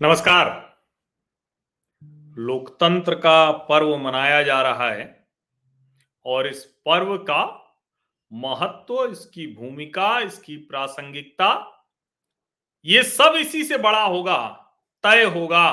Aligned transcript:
नमस्कार। 0.00 0.46
लोकतंत्र 2.36 3.14
का 3.14 3.50
पर्व 3.52 3.96
मनाया 3.96 4.42
जा 4.42 4.60
रहा 4.62 4.88
है 4.90 5.28
और 6.26 6.46
इस 6.46 6.64
पर्व 6.86 7.16
का 7.18 7.42
महत्व, 8.32 9.04
इसकी 9.04 9.46
भूमिका, 9.46 10.20
इसकी 10.20 10.56
प्रासंगिकता, 10.56 11.50
ये 12.84 13.02
सब 13.02 13.34
इसी 13.36 13.64
से 13.64 13.78
बड़ा 13.78 14.02
होगा, 14.02 14.48
तय 15.04 15.24
होगा 15.24 15.72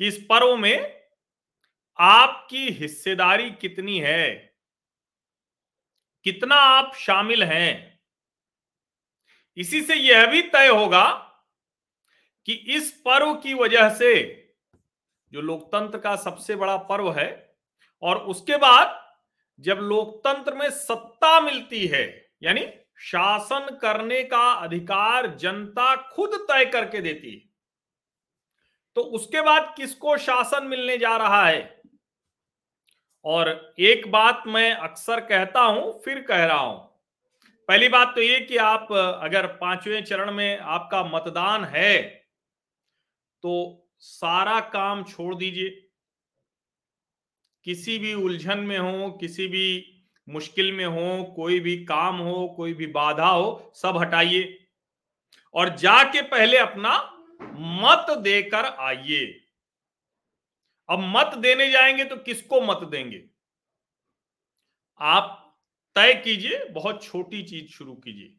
कि 0.00 0.08
इस 0.08 0.18
पर्व 0.30 0.56
में 0.56 1.02
आपकी 1.98 2.68
हिस्सेदारी 2.70 3.50
कितनी 3.50 3.98
है, 3.98 4.34
कितना 6.24 6.54
आप 6.54 6.94
शामिल 6.96 7.42
हैं। 7.42 8.00
इसी 9.56 9.82
से 9.82 9.94
यह 9.94 10.26
भी 10.26 10.42
तय 10.42 10.68
होगा 10.68 11.25
कि 12.48 12.52
इस 12.52 12.90
पर्व 13.06 13.34
की 13.34 13.54
वजह 13.54 13.88
से 13.88 14.12
जो 15.32 15.40
लोकतंत्र 15.40 15.98
का 15.98 16.14
सबसे 16.16 16.56
बड़ा 16.56 16.76
पर्व 16.76 17.12
है, 17.12 17.28
और 18.02 18.16
उसके 18.16 18.56
बाद 18.56 19.00
जब 19.58 19.78
लोकतंत्र 19.82 20.54
में 20.54 20.68
सत्ता 20.70 21.40
मिलती 21.40 21.86
है, 21.86 22.04
यानी 22.42 22.66
शासन 23.02 23.76
करने 23.82 24.22
का 24.24 24.50
अधिकार 24.52 25.26
जनता 25.36 25.94
खुद 25.96 26.34
तय 26.50 26.64
करके 26.64 27.00
देती 27.00 27.30
है 27.30 27.44
तो 28.96 29.02
उसके 29.02 29.40
बाद 29.40 29.72
किसको 29.76 30.16
शासन 30.16 30.66
मिलने 30.66 30.96
जा 30.98 31.16
रहा 31.16 31.46
है? 31.46 31.80
और 33.24 33.74
एक 33.80 34.10
बात 34.10 34.42
मैं 34.46 34.72
अक्सर 34.72 35.20
कहता 35.20 35.60
हूँ, 35.60 36.00
फिर 36.04 36.20
कह 36.20 36.44
रहा 36.44 36.58
हूँ। 36.58 36.78
पहली 37.68 37.88
बात 37.88 38.14
तो 38.14 38.22
ये 38.22 38.38
कि 38.40 38.56
आप 38.56 38.92
अगर 38.92 39.46
पाँचवें 39.56 40.04
चरण 40.04 40.32
में 40.32 40.58
आपका 40.58 41.02
मतदान 41.06 41.64
है 41.64 42.15
तो 43.46 43.88
सारा 43.98 44.60
काम 44.60 45.04
छोड़ 45.04 45.34
दीजिए। 45.34 45.90
किसी 47.64 47.98
भी 47.98 48.14
उलझन 48.14 48.58
में 48.58 48.78
हो, 48.78 49.12
किसी 49.12 49.46
भी 49.46 49.92
मुश्किल 50.28 50.72
में 50.72 50.86
हो, 50.86 51.24
कोई 51.24 51.60
भी 51.60 51.84
काम 51.84 52.16
हो, 52.16 52.54
कोई 52.56 52.74
भी 52.74 52.86
बाधा 52.86 53.28
हो, 53.28 53.72
सब 53.74 53.96
हटाइए 53.96 54.66
और 55.54 55.76
जाके 55.76 56.22
पहले 56.22 56.56
अपना 56.56 57.12
मत 57.58 58.18
देकर 58.18 58.64
आइए। 58.64 59.44
अब 60.88 60.98
मत 60.98 61.38
देने 61.38 61.70
जाएँगे 61.70 62.04
तो 62.04 62.16
किसको 62.16 62.60
मत 62.60 62.88
देंगे? 62.88 63.24
आप 65.00 65.56
तय 65.94 66.14
कीजिए, 66.14 66.64
बहुत 66.64 67.04
छोटी 67.04 67.42
चीज़ 67.42 67.66
शुरू 67.66 67.94
कीजिए। 67.94 68.35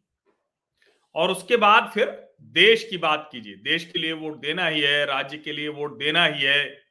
और 1.17 1.31
उसके 1.31 1.57
बाद 1.57 1.89
फिर 1.93 2.09
देश 2.53 2.87
की 2.89 2.97
बात 2.99 3.29
कीजिए। 3.31 3.55
देश 3.63 3.85
के 3.85 3.99
लिए 3.99 4.13
वोट 4.15 4.39
देना 4.41 4.67
ही 4.67 4.81
है, 4.81 5.05
राज्य 5.05 5.37
के 5.37 5.51
लिए 5.51 5.67
वोट 5.69 5.97
देना 5.99 6.25
ही 6.25 6.43
है। 6.43 6.85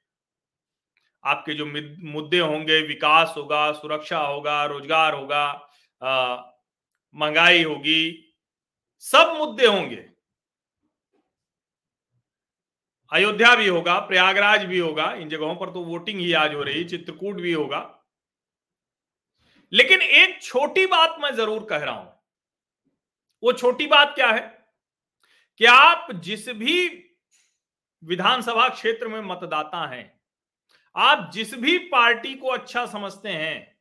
आपके 1.24 1.54
जो 1.54 1.66
मुद्दे 1.66 2.38
होंगे, 2.38 2.80
विकास 2.82 3.34
होगा, 3.36 3.70
सुरक्षा 3.72 4.18
होगा, 4.18 4.64
रोज़गार 4.64 5.14
होगा 5.14 5.44
महँगाई 7.14 7.62
होगी, 7.62 8.34
सब 9.04 9.34
मुद्दे 9.38 9.66
होंगे। 9.66 10.04
अयोध्या 13.12 13.54
भी 13.54 13.66
होगा, 13.66 13.98
प्रयागराज 14.00 14.64
भी 14.64 14.78
होगा, 14.78 15.12
इन 15.14 15.28
जगहों 15.28 15.54
पर 15.56 15.70
तो 15.72 15.82
वोटिंग 15.84 16.20
ही 16.20 16.32
आज 16.34 16.54
हो 16.54 16.62
रही, 16.62 16.84
चित्रकूट 16.84 17.40
भी 17.40 17.52
होगा। 17.52 17.80
लेकिन 19.72 20.02
एक 20.02 20.42
छोटी 20.42 20.86
बात 20.86 21.16
मैं 21.20 21.34
ज़रूर 21.36 21.64
कह 21.64 21.78
रहा 21.78 21.94
हूँ 21.94 22.15
वो 23.46 23.52
छोटी 23.52 23.86
बात 23.86 24.14
क्या 24.14 24.28
है? 24.28 24.40
कि 25.60 25.64
आप 25.64 26.08
जिस 26.14 26.48
भी 26.48 26.88
विधानसभा 28.02 28.68
क्षेत्र 28.68 29.08
में 29.08 29.20
मतदाता 29.20 29.86
हैं, 29.86 30.20
आप 30.94 31.30
जिस 31.34 31.54
भी 31.54 31.76
पार्टी 31.88 32.34
को 32.34 32.48
अच्छा 32.48 32.84
समझते 32.86 33.28
हैं, 33.28 33.76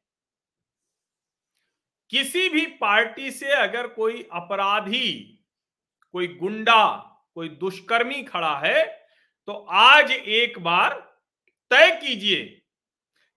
किसी 2.09 2.49
भी 2.49 2.65
पार्टी 2.75 3.31
से 3.31 3.51
अगर 3.51 3.87
कोई 3.87 4.21
अपराधी, 4.33 5.11
कोई 6.13 6.27
गुंडा, 6.27 6.85
कोई 7.35 7.49
दुष्कर्मी 7.49 8.21
खड़ा 8.23 8.57
है 8.59 8.83
तो 9.47 9.53
आज 9.69 10.11
एक 10.11 10.59
बार 10.59 10.93
तय 11.71 11.91
कीजिए 11.95 12.45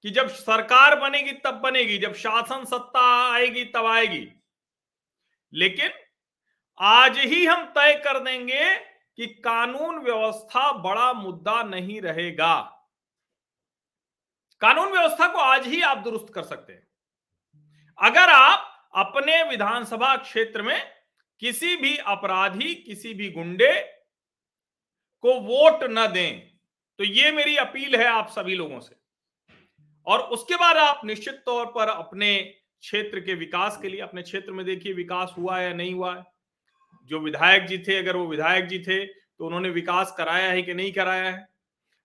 कि 0.05 0.11
जब 0.11 0.29
सरकार 0.29 0.99
बनेगी 1.01 1.33
तब 1.33 1.55
बनेगी, 1.55 1.99
जब 1.99 2.15
शासन 2.15 2.65
सत्ता 2.65 3.33
आएगी 3.33 3.65
तब 3.65 3.87
आएगी। 3.87 4.29
लेकिन 5.53 5.91
आज 6.81 7.19
ही 7.19 7.45
हम 7.47 7.65
तय 7.69 7.95
कर 8.05 8.19
देंगे 8.21 8.75
कि 9.19 9.27
कानून 9.45 9.99
व्यवस्था 9.99 10.71
बड़ा 10.73 11.13
मुद्दा 11.13 11.63
नहीं 11.63 12.01
रहेगा। 12.01 12.55
कानून 14.63 14.93
व्यवस्था 14.93 15.27
को 15.33 15.39
आज 15.39 15.67
ही 15.67 15.81
आप 15.83 15.99
दुरुस्त 15.99 16.33
कर 16.35 16.43
सकते 16.43 16.73
हैं। 16.73 16.87
अगर 17.99 18.31
आप 18.31 18.91
अपने 18.97 19.43
विधानसभा 19.43 20.17
क्षेत्र 20.17 20.63
में 20.63 20.81
किसी 21.43 21.77
भी 21.77 21.97
अपराधी, 21.97 22.75
किसी 22.75 23.15
भी 23.15 23.31
गुंडे 23.31 23.75
को 25.25 25.35
वोट 25.41 25.85
न 25.85 26.07
दें 26.07 26.41
तो 26.99 27.05
ये 27.05 27.31
मेरी 27.33 27.57
अपील 27.57 27.97
है 27.97 28.07
आप 28.07 28.29
सभी 28.29 28.55
लोगों 28.55 28.81
से। 28.81 28.97
और 30.07 30.21
उसके 30.31 30.57
बाद 30.57 30.77
आप 30.77 31.05
निश्चित 31.05 31.43
तौर 31.47 31.67
पर 31.67 31.89
अपने 31.89 32.37
क्षेत्र 32.39 33.21
के 33.21 33.35
विकास 33.35 33.79
के 33.83 33.89
लिए, 33.89 34.01
अपने 34.01 34.23
क्षेत्र 34.23 34.53
में 34.53 34.65
देखिए 34.67 34.93
विकास 34.93 35.35
हुआ 35.39 35.59
है 35.59 35.69
या 35.69 35.75
नहीं 35.75 35.95
हुआ 35.95 36.15
है। 36.17 36.25
जो 37.09 37.19
विधायक 37.21 37.65
जी 37.65 37.79
थे, 37.79 37.99
अगर 37.99 38.17
वो 38.17 38.27
विधायक 38.27 38.67
जी 38.67 38.79
थे 38.79 39.05
तो 39.05 39.47
उन्होंने 39.47 39.71
विकास 39.71 40.15
कराया 40.19 40.51
है 40.51 40.63
कि 40.63 40.75
नहीं 40.75 40.93
कराया 40.93 41.25
है? 41.25 41.49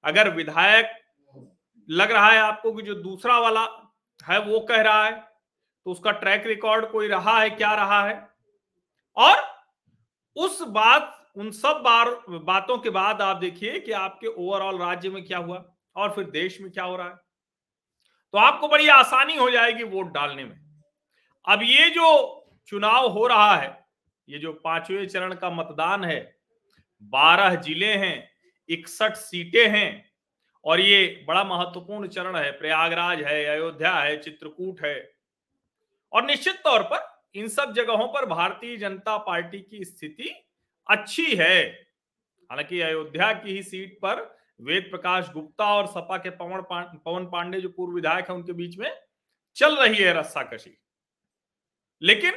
अगर 0.03 0.29
विधायक 0.35 0.91
लग 1.89 2.11
रहा 2.11 2.29
है 2.29 2.39
आपको 2.39 2.71
कि 2.73 2.81
जो 2.81 2.95
दूसरा 2.95 3.39
वाला 3.39 3.61
है, 4.19 4.39
वो 4.39 4.59
कह 4.59 4.81
रहा 4.81 5.05
है 5.05 5.11
तो 5.11 5.91
उसका 5.91 6.11
ट्रैक 6.11 6.45
रिकॉर्ड 6.47 6.85
कोई 6.91 7.07
रहा 7.07 7.39
है, 7.39 7.49
क्या 7.49 7.73
रहा 7.75 8.03
है? 8.03 8.15
और 9.17 9.41
उस 10.35 10.61
बात, 10.61 11.19
उन 11.35 11.51
सब 11.51 11.81
बार, 11.85 12.09
बातों 12.29 12.77
के 12.77 12.89
बाद 12.89 13.21
आप 13.21 13.37
देखिए 13.37 13.79
कि 13.79 13.91
आपके 13.91 14.27
ओवरऑल 14.27 14.79
राज्य 14.79 15.09
में 15.09 15.23
क्या 15.25 15.37
हुआ 15.37 15.63
और 15.95 16.11
फिर 16.11 16.29
देश 16.31 16.59
में 16.61 16.71
क्या 16.71 16.83
हो 16.83 16.95
रहा 16.95 17.07
है। 17.07 17.15
तो 18.33 18.37
आपको 18.37 18.67
बड़ी 18.67 18.87
आसानी 18.87 19.35
हो 19.35 19.49
जाएगी 19.49 19.83
वोट 19.83 20.13
डालने 20.13 20.45
में। 20.45 20.57
अब 21.47 21.63
ये 21.63 21.89
जो 21.89 22.45
चुनाव 22.67 23.07
हो 23.07 23.27
रहा 23.27 23.55
है 23.55 23.82
ये 24.27 24.39
जो 24.39 24.53
पाँचवें 24.53 25.07
चरण 25.07 25.33
का 25.33 25.49
मतदान 25.49 26.03
है, 26.03 26.35
बारह 27.03 27.55
ज़िले 27.55 27.93
हैं, 27.93 28.29
इकसठ 28.69 29.15
सीटें 29.15 29.67
हैं, 29.69 30.11
और 30.65 30.79
ये 30.79 31.23
बड़ा 31.27 31.43
महत्वपूर्ण 31.43 32.07
चरण 32.07 32.35
है, 32.35 32.51
प्रयागराज 32.51 33.21
है, 33.21 33.43
अयोध्या 33.45 33.93
है, 33.93 34.17
चित्रकूट 34.17 34.85
है। 34.85 35.13
और 36.13 36.25
निश्चित 36.25 36.55
तौर 36.55 36.83
पर 36.83 37.11
इन 37.35 37.47
सब 37.47 37.73
जगहों 37.73 38.07
पर 38.07 38.25
भारतीय 38.25 38.77
जनता 38.77 39.17
पार्टी 39.17 39.59
की 39.59 39.83
स्थिति 39.85 40.29
अच्छी 40.87 41.35
है। 41.35 41.63
हालाँकि 42.49 42.79
अयोध्या 42.81 43.31
की 43.33 43.51
ही 43.51 43.63
सीट 43.63 43.97
पर 44.01 44.21
वेद 44.61 44.87
प्रकाश 44.91 45.29
गुप्ता 45.33 45.65
और 45.75 45.87
सपा 45.87 46.17
के 46.17 46.29
पवन 46.29 46.61
पवन 47.05 47.25
पांडे 47.25 47.61
जो 47.61 47.69
पूर्व 47.69 47.93
विधायक 47.93 48.29
है, 48.29 48.35
उनके 48.35 48.53
बीच 48.53 48.77
में 48.77 48.91
चल 49.57 49.75
रही 49.75 50.03
है 50.03 50.13
रस्साकशी। 50.13 50.77
लेकिन 52.01 52.33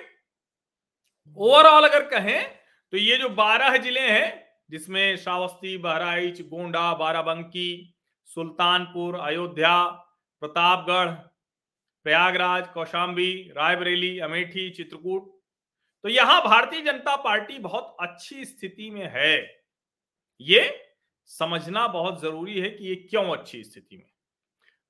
ओवरऑल 1.38 1.84
अगर 1.84 2.06
कहें 2.08 2.42
तो 2.92 2.96
ये 2.96 3.16
जो 3.16 3.28
बारह 3.30 3.76
ज़िले 3.76 4.00
हैं, 4.00 4.44
जिसमें 4.70 5.16
श्रावस्ती, 5.16 5.76
बहराइच, 5.78 6.40
गोंडा, 6.42 6.92
बाराबंकी, 6.94 7.94
सुल्तानपुर, 8.30 9.14
अयोध्या, 9.16 9.84
प्रतापगढ़, 10.42 11.10
प्रयागराज, 12.06 12.66
कौशाम्बी, 12.68 13.32
रायबरेली, 13.56 14.18
अमेठी, 14.20 14.68
चित्रकूट 14.70 15.34
तो 16.04 16.08
यहाँ 16.08 16.40
भारतीय 16.42 16.80
जनता 16.82 17.14
पार्टी 17.16 17.58
बहुत 17.58 17.96
अच्छी 18.00 18.44
स्थिति 18.44 18.90
में 18.90 19.06
है। 19.12 19.36
ये 20.40 20.62
समझना 21.30 21.86
बहुत 21.88 22.20
ज़रूरी 22.20 22.60
है 22.60 22.68
कि 22.70 22.88
ये 22.88 22.94
क्यों 22.94 23.24
अच्छी 23.28 23.62
स्थिति 23.64 23.96
में। 23.96 24.06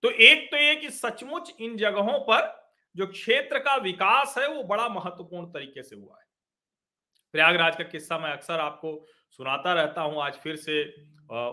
तो 0.02 0.10
एक 0.10 0.50
तो 0.50 0.56
ये 0.56 0.74
कि 0.76 0.90
सचमुच 0.90 1.52
इन 1.60 1.76
जगहों 1.76 2.18
पर 2.20 2.52
जो 2.94 3.06
क्षेत्र 3.06 3.58
का 3.58 3.76
विकास 3.76 4.34
है, 4.38 4.48
वो 4.48 4.62
बड़ा 4.64 4.88
महत्वपूर्ण 4.88 5.46
तरीके 5.46 5.82
से 5.82 5.96
हुआ 5.96 6.16
है। 6.18 6.25
प्रयागराज 7.36 7.76
का 7.76 7.84
किस्सा 7.84 8.18
मैं 8.18 8.30
अक्सर 8.30 8.60
आपको 8.60 8.90
सुनाता 9.30 9.72
रहता 9.72 10.02
हूँ, 10.02 10.20
आज 10.22 10.34
फिर 10.34 10.56
से 10.56 10.82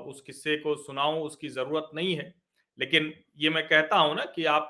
उस 0.09 0.21
किस्से 0.25 0.55
को 0.57 0.75
सुनाऊं, 0.75 1.21
उसकी 1.21 1.47
ज़रूरत 1.49 1.89
नहीं 1.95 2.15
है। 2.15 2.33
लेकिन 2.79 3.11
ये 3.37 3.49
मैं 3.49 3.67
कहता 3.67 3.97
हूँ 3.97 4.15
ना 4.15 4.25
कि 4.25 4.45
आप 4.45 4.69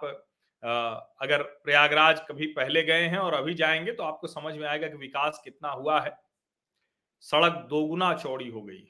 अगर 1.22 1.42
प्रयागराज 1.64 2.22
कभी 2.30 2.48
पहले 2.54 2.84
गए 2.84 3.04
हैं 3.06 3.18
और 3.18 3.34
अभी 3.34 3.54
जाएँगे 3.54 3.92
तो 3.92 4.04
आपको 4.04 4.28
समझ 4.28 4.54
में 4.56 4.68
आएगा 4.68 4.88
कि 4.88 4.98
विकास 4.98 5.42
कितना 5.44 5.70
हुआ 5.72 6.00
है। 6.02 6.16
सड़क 7.24 7.66
दोगुना 7.70 8.14
चौड़ी 8.16 8.50
हो 8.50 8.62
गई। 8.62 8.84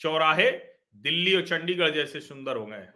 चौराहे 0.00 0.50
दिल्ली 1.04 1.34
और 1.36 1.46
चंडीगढ़ 1.46 1.90
जैसे 1.90 2.20
सुंदर 2.20 2.56
हो 2.56 2.66
गए। 2.66 2.88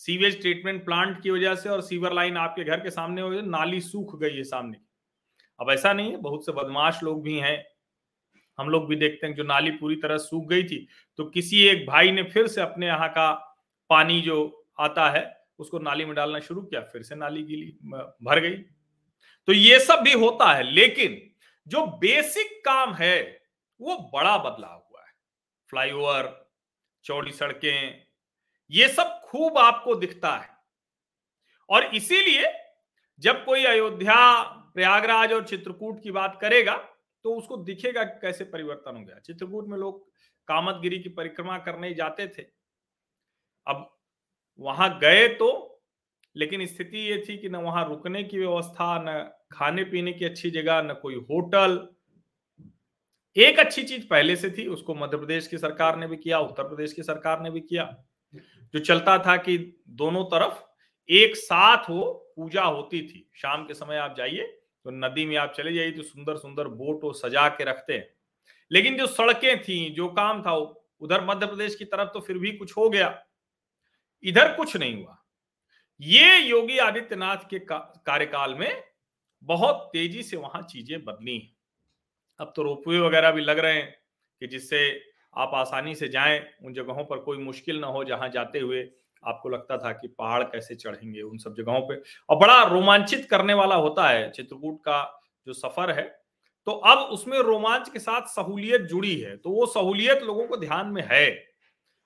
सीवेज 0.00 0.40
ट्रीटमेंट 0.40 0.84
प्लांट 0.84 1.20
की 1.22 1.30
वजह 1.30 1.54
से 1.54 1.68
और 1.68 1.80
सीवर 1.82 2.12
लाइन 2.12 2.36
आपके 2.36 2.64
घर 2.64 2.80
के 2.80 2.90
सामने 2.90 3.22
हो 3.22 3.40
नाली 3.48 3.80
सूख 3.80 4.18
गई 4.20 4.36
है 4.36 4.44
सामने। 4.44 4.78
अब 5.60 5.70
ऐसा 5.70 5.92
नहीं 5.92 6.10
है, 6.10 6.16
बहुत 6.18 6.46
से 6.46 6.52
बदमाश 6.52 7.02
लोग 7.02 7.22
भी 7.22 7.38
हैं। 7.38 7.77
हम 8.58 8.68
लोग 8.68 8.88
भी 8.88 8.96
देखते 8.96 9.26
हैं 9.26 9.34
जो 9.34 9.44
नाली 9.44 9.70
पूरी 9.72 9.96
तरह 9.96 10.18
सूख 10.18 10.46
गई 10.48 10.62
थी 10.64 10.86
तो 11.18 11.24
किसी 11.26 11.62
एक 11.62 11.86
भाई 11.86 12.10
ने 12.10 12.22
फिर 12.24 12.46
से 12.46 12.60
अपने 12.60 12.86
यहाँ 12.86 13.08
का 13.08 13.30
पानी 13.90 14.20
जो 14.20 14.66
आता 14.80 15.08
है, 15.10 15.22
उसको 15.58 15.78
नाली 15.78 16.04
में 16.04 16.14
डालना 16.14 16.40
शुरू 16.40 16.60
किया, 16.62 16.80
फिर 16.82 17.02
से 17.02 17.14
नाली 17.14 17.42
गीली 17.42 17.66
भर 18.22 18.40
गई। 18.40 18.56
तो 19.48 19.52
ये 19.52 19.78
सब 19.80 20.00
भी 20.00 20.12
होता 20.14 20.52
है, 20.52 20.62
लेकिन 20.64 21.20
जो 21.66 21.86
बेसिक 21.98 22.60
काम 22.64 22.94
है, 22.94 23.40
वो 23.80 23.96
बड़ा 24.14 24.36
बदलाव 24.38 24.76
हुआ 24.80 25.00
है। 25.00 25.12
फ्लाईओवर, 25.72 26.28
चौड़ी 27.04 27.32
सड़कें, 27.32 28.06
ये 28.70 28.88
सब 28.88 29.20
खूब 29.24 29.58
आपको 29.58 29.94
दिखता 29.94 30.36
है। 30.36 30.48
और 31.68 31.84
इसीलिए 31.86 32.52
जब 33.22 33.44
कोई 33.44 33.64
अयोध्या, 33.64 34.42
प्रयागराज 34.74 35.32
और 35.32 35.44
चित्रकूट 35.44 36.02
की 36.02 36.10
बात 36.10 36.38
करेगा 36.40 36.76
तो 37.24 37.34
उसको 37.34 37.56
दिखेगा 37.56 38.04
कि 38.04 38.18
कैसे 38.20 38.44
परिवर्तन 38.44 38.96
हो 38.96 39.04
गया। 39.04 39.18
चित्रकूट 39.18 39.68
में 39.68 39.78
लोग 39.78 40.06
कामतगिरी 40.48 40.98
की 40.98 41.08
परिक्रमा 41.08 41.58
करने 41.58 41.94
जाते 41.94 42.26
थे। 42.28 42.42
अब 43.66 43.88
वहाँ 44.58 44.98
गए 44.98 45.28
तो 45.28 45.64
लेकिन 46.36 46.66
स्थिति 46.66 46.98
ये 46.98 47.24
थी 47.28 47.36
कि 47.38 47.48
न 47.48 47.56
वहाँ 47.56 47.88
रुकने 47.88 48.22
की 48.24 48.38
व्यवस्था, 48.38 48.98
न 48.98 49.30
खाने 49.52 49.84
पीने 49.84 50.12
की 50.12 50.24
अच्छी 50.24 50.50
जगह, 50.50 50.82
न 50.82 50.94
कोई 51.02 51.14
होटल। 51.14 51.88
एक 53.36 53.58
अच्छी 53.58 53.82
चीज़ 53.82 54.06
पहले 54.08 54.36
से 54.36 54.50
थी, 54.50 54.66
उसको 54.66 54.94
मध्य 54.94 55.16
प्रदेश 55.16 55.46
की 55.46 55.58
सरकार 55.58 55.96
ने 55.96 56.06
भी 56.06 56.16
किया, 56.16 56.38
उत्तर 56.38 56.68
प्रदेश 56.68 56.92
की 56.92 57.02
सरकार 57.02 57.40
ने 57.40 57.50
भी 57.50 57.60
किया, 57.60 57.84
जो 58.74 58.78
चलता 58.78 59.18
था 59.18 59.36
कि 59.36 59.58
दोनों 59.88 60.24
तरफ़ 60.24 60.62
एक 61.08 61.36
साथ 61.36 61.90
वो 61.90 62.32
पूजा 62.36 62.62
होती 62.62 63.02
थी। 63.02 63.30
शाम 63.34 63.64
के 63.64 63.74
समय 63.74 63.96
आप 63.96 64.14
जाइए 64.16 64.57
तो 64.88 64.92
नदी 64.92 65.24
में 65.26 65.36
आप 65.36 65.52
चले 65.56 65.72
जाइए 65.74 65.90
तो 65.90 66.02
सुंदर 66.02 66.36
सुंदर 66.36 66.68
बोट 66.68 67.00
वो 67.04 67.12
सजा 67.12 67.48
के 67.48 67.64
रखते 67.64 67.92
हैं। 67.92 68.06
लेकिन 68.72 68.96
जो 68.98 69.06
सड़कें 69.06 69.62
थी 69.62 69.90
जो 69.90 70.08
काम 70.08 70.42
था 70.42 70.52
उधर 70.52 71.24
मध्य 71.24 71.46
प्रदेश 71.46 71.74
की 71.74 71.84
तरफ़ 71.84 72.08
तो 72.08 72.20
फिर 72.20 72.38
भी 72.38 72.52
कुछ 72.52 72.76
हो 72.76 72.88
गया। 72.90 73.08
इधर 74.24 74.56
कुछ 74.56 74.76
नहीं 74.76 75.04
हुआ। 75.04 75.18
ये 76.00 76.38
योगी 76.38 76.78
आदित्यनाथ 76.78 77.36
के 77.36 77.58
का, 77.58 77.78
कार्यकाल 78.06 78.54
में 78.54 78.84
बहुत 79.42 79.90
तेज़ी 79.92 80.22
से 80.22 80.36
वहाँ 80.36 80.62
चीज़ें 80.62 81.04
बदली 81.04 81.38
अब 82.40 82.52
तो 82.56 82.62
रोपवे 82.62 83.00
वगैरह 83.00 83.30
भी 83.30 83.42
लग 83.42 83.58
रहे 83.58 83.74
हैं 83.74 83.92
कि 84.40 84.46
जिससे 84.46 85.04
आप 85.36 85.50
आसानी 85.54 85.94
से 85.94 86.08
जाएँ 86.08 86.40
उन 86.64 86.74
जगहों 86.74 87.04
पर 87.04 87.18
कोई 87.18 87.38
मुश्किल 87.38 87.80
ना 87.80 87.86
हो 87.86 88.04
जहाँ 88.04 88.28
जाते 88.28 88.58
हुए 88.58 88.82
आपको 89.24 89.48
लगता 89.48 89.76
था 89.78 89.92
कि 89.92 90.08
पहाड़ 90.08 90.42
कैसे 90.44 90.74
चढ़ेंगे 90.74 91.22
उन 91.22 91.38
सब 91.38 91.54
जगहों 91.54 91.80
पे? 91.82 92.02
और 92.28 92.36
बड़ा 92.36 92.62
रोमांचित 92.64 93.26
करने 93.30 93.54
वाला 93.54 93.74
होता 93.76 94.08
है 94.08 94.30
चित्रकूट 94.30 94.78
का 94.80 95.02
जो 95.46 95.52
सफ़र 95.54 95.90
है। 95.90 96.06
तो 96.66 96.72
अब 96.72 96.98
उसमें 97.10 97.38
रोमांच 97.38 97.88
के 97.88 97.98
साथ 97.98 98.26
सहूलियत 98.28 98.80
जुड़ी 98.80 99.14
है 99.16 99.36
तो 99.36 99.50
वो 99.50 99.66
सहूलियत 99.66 100.22
लोगों 100.22 100.46
को 100.46 100.56
ध्यान 100.56 100.86
में 100.86 101.02
है। 101.10 101.28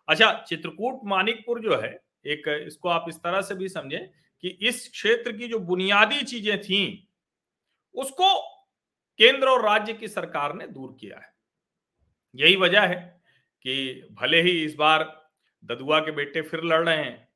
अच्छा 0.08 0.32
चित्रकूट 0.48 1.00
मानिकपुर 1.04 1.60
जो 1.60 1.76
है, 1.76 1.90
एक 2.24 2.48
इसको 2.66 2.88
आप 2.88 3.04
इस 3.08 3.16
तरह 3.16 3.42
से 3.42 3.54
भी 3.54 3.68
समझे 3.68 3.98
कि 4.44 4.48
इस 4.62 4.88
क्षेत्र 4.88 5.32
की 5.32 5.48
जो 5.48 5.58
बुनियादी 5.60 6.22
चीज़ें 6.22 6.60
थी, 6.60 7.08
उसको 7.94 8.34
केंद्र 9.20 9.48
और 9.48 9.64
राज्य 9.64 9.92
की 9.92 10.08
सरकार 10.08 10.54
ने 10.54 10.66
दूर 10.66 10.96
किया 11.00 11.18
है। 11.18 11.32
यही 12.34 12.56
वजह 12.56 12.80
है 12.80 12.96
कि 13.64 14.08
भले 14.12 14.40
ही 14.42 14.50
इस 14.64 14.74
बार 14.74 15.02
ददुआ 15.62 16.00
के 16.00 16.10
बेटे 16.10 16.42
फिर 16.42 16.62
लड़ 16.64 16.82
रहे 16.84 16.96
हैं। 16.96 17.28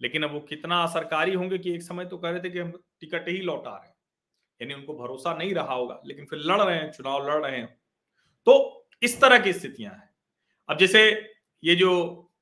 लेकिन 0.00 0.22
अब 0.22 0.32
वो 0.32 0.40
कितना 0.40 0.82
असरकारी 0.82 1.34
होंगे 1.34 1.58
कि 1.58 1.74
एक 1.74 1.82
समय 1.82 2.04
तो 2.04 2.18
कह 2.18 2.30
रहे 2.30 2.40
थे 2.40 2.50
कि 2.50 2.58
हम 2.58 2.72
टिकट 3.00 3.28
ही 3.28 3.38
लौटा 3.38 3.70
रहे 3.70 3.88
हैं। 3.88 3.94
यानी 4.60 4.74
उनको 4.74 4.94
भरोसा 4.94 5.34
नहीं 5.34 5.54
रहा 5.54 5.74
होगा, 5.74 6.00
लेकिन 6.06 6.24
फिर 6.24 6.38
लड़ 6.38 6.60
रहे 6.60 6.76
हैं, 6.76 6.90
चुनाव 6.92 7.28
लड़ 7.28 7.44
रहे 7.46 7.56
हैं। 7.56 7.66
तो 8.46 8.88
इस 9.02 9.20
तरह 9.20 9.38
की 9.38 9.52
स्थितियाँ 9.52 9.92
हैं। 9.92 10.08
अब 10.68 10.78
जैसे 10.78 11.10
ये 11.62 11.74
जो 11.74 11.90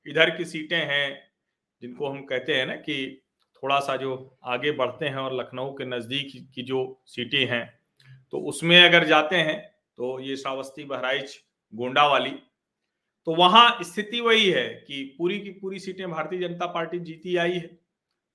इधर 0.06 0.30
की 0.36 0.44
सीटें 0.44 0.76
हैं, 0.76 1.32
जिनको 1.82 2.08
हम 2.08 2.22
कहते 2.24 2.54
हैं 2.54 2.66
ना 2.66 2.74
कि 2.76 3.22
थोड़ा 3.62 3.78
सा 3.80 3.96
जो 3.96 4.38
आगे 4.44 4.70
बढ़ते 4.72 5.08
हैं 5.08 5.16
और 5.16 5.34
लखनऊ 5.34 5.72
के 5.72 5.84
नज़दीक 5.84 6.32
की 6.54 6.62
जो 6.62 7.02
सीटें 7.06 7.44
हैं 7.46 7.64
तो 8.32 8.38
उसमें 8.38 8.84
अगर 8.84 9.04
जाते 9.04 9.36
हैं 9.36 9.58
तो 9.96 10.18
ये 10.20 10.36
श्रावस्ती 10.36 10.84
बहराइच 10.84 11.38
गोंडा 11.72 12.06
वाली 12.06 12.30
तो 13.26 13.34
वहाँ 13.34 13.78
स्थिति 13.82 14.20
वही 14.20 14.50
है 14.50 14.68
कि 14.68 15.14
पूरी 15.18 15.38
की 15.40 15.50
पूरी 15.50 15.78
सीटें 15.78 16.10
भारतीय 16.10 16.40
जनता 16.40 16.66
पार्टी 16.66 16.98
जीती 16.98 17.36
आई 17.36 17.52
है। 17.52 17.66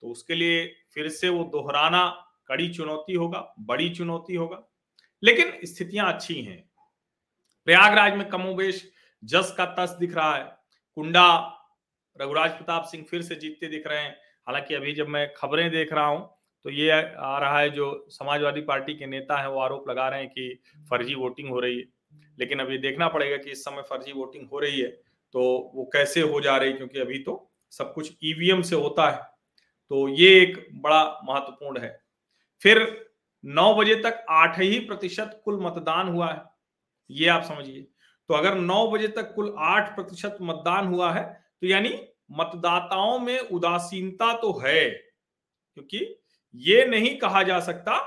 तो 0.04 0.08
उसके 0.08 0.36
लिए 0.36 0.66
फिर 0.94 1.10
से 1.10 1.30
वो 1.30 1.44
दोहराना 1.44 2.06
कड़ी 2.48 2.70
चुनौती 2.70 3.14
होगा, 3.14 3.54
बड़ी 3.60 3.90
चुनौती 3.90 4.36
होगा। 4.36 4.64
लेकिन 5.24 5.52
स्थितियाँ 5.64 6.14
अच्छी 6.14 6.42
हैं। 6.42 6.70
प्रयागराज 7.68 8.16
में 8.16 8.28
कमोबेश 8.30 8.92
जस 9.24 9.54
का 9.58 9.66
तस 9.66 9.96
दिख 10.00 10.16
रहा 10.16 10.36
है। 10.36 10.44
कुंडा, 10.98 11.54
रघुराज 12.22 12.52
प्रताप 12.52 12.84
सिंह 12.84 13.04
फिर 13.04 13.22
से 13.22 13.36
जीतते 13.36 13.68
दिख 13.68 13.88
रहे 13.88 14.00
हैं। 14.00 14.16
हालाँकि 14.48 14.76
अभी 14.76 14.94
जब 14.94 15.08
मैं 15.08 15.34
खबरें 15.34 15.70
देख 15.72 15.94
रहा 15.94 16.06
हूँ 16.06 16.30
तो 16.66 16.70
ये 16.70 16.92
आ 16.92 17.38
रहा 17.40 17.60
है 17.60 17.70
जो 17.70 18.06
समाजवादी 18.10 18.62
पार्टी 18.62 18.94
के 18.94 19.06
नेता 19.06 19.38
हैं, 19.38 19.48
वो 19.48 19.60
आरोप 19.60 19.90
लगा 19.90 20.08
रहे 20.10 20.20
हैं 20.20 20.30
कि 20.30 20.62
फर्जी 20.90 21.16
वोटिंग 21.16 21.50
हो 21.50 21.60
रही 21.60 21.78
है। 21.78 21.86
लेकिन 22.40 22.60
अभी 22.60 22.78
देखना 22.78 23.08
पड़ेगा 23.08 23.38
कि 23.38 23.52
इस 23.52 23.64
समय 23.64 23.82
फर्जी 23.82 24.12
वोटिंग 24.12 24.48
हो 24.50 24.60
रही 24.60 24.80
है 24.82 24.88
तो 25.34 25.42
वो 25.76 25.90
कैसे 25.94 26.22
हो 26.22 26.42
जा 26.42 26.56
रही 26.58 26.74
क्योंकि 26.74 27.00
अभी 27.00 27.20
तो 27.20 27.52
सब 27.74 27.94
कुछ 27.94 28.12
ईवीएम 28.24 28.62
से 28.62 28.76
होता 28.76 29.10
है 29.10 29.22
तो 29.92 30.08
ये 30.10 30.30
एक 30.42 30.68
बड़ा 30.74 31.04
महत्वपूर्ण 31.24 31.80
है। 31.80 32.00
फिर 32.62 32.80
नौ 33.44 33.74
बजे 33.76 33.96
तक 33.96 34.26
आठ 34.30 34.60
ही 34.60 34.80
प्रतिशत 34.80 35.42
कुल 35.46 35.60
मतदान 35.62 36.08
हुआ 36.08 36.32
है 36.34 36.42
ये 37.10 37.28
आप 37.28 37.44
समझिए। 37.44 37.82
तो 38.30 38.34
अगर 38.34 38.56
नौ 38.56 38.88
बजे 38.92 39.08
तक 39.08 39.34
कुल 39.36 39.54
आठ 39.58 39.96
प्रतिशत 39.96 40.38
मतदान 40.42 40.88
हुआ 40.88 41.12
है 41.14 41.24
तो 41.62 41.68
यानी 41.68 41.90
मतदाताओं 42.32 43.20
में 43.20 43.40
उदासीनता 43.40 44.34
तो 44.38 44.52
है 44.60 44.90
क्योंकि 44.90 46.06
ये 46.56 46.86
नहीं 46.86 47.18
कहा 47.18 47.44
जा 47.44 47.60
सकता 47.60 47.98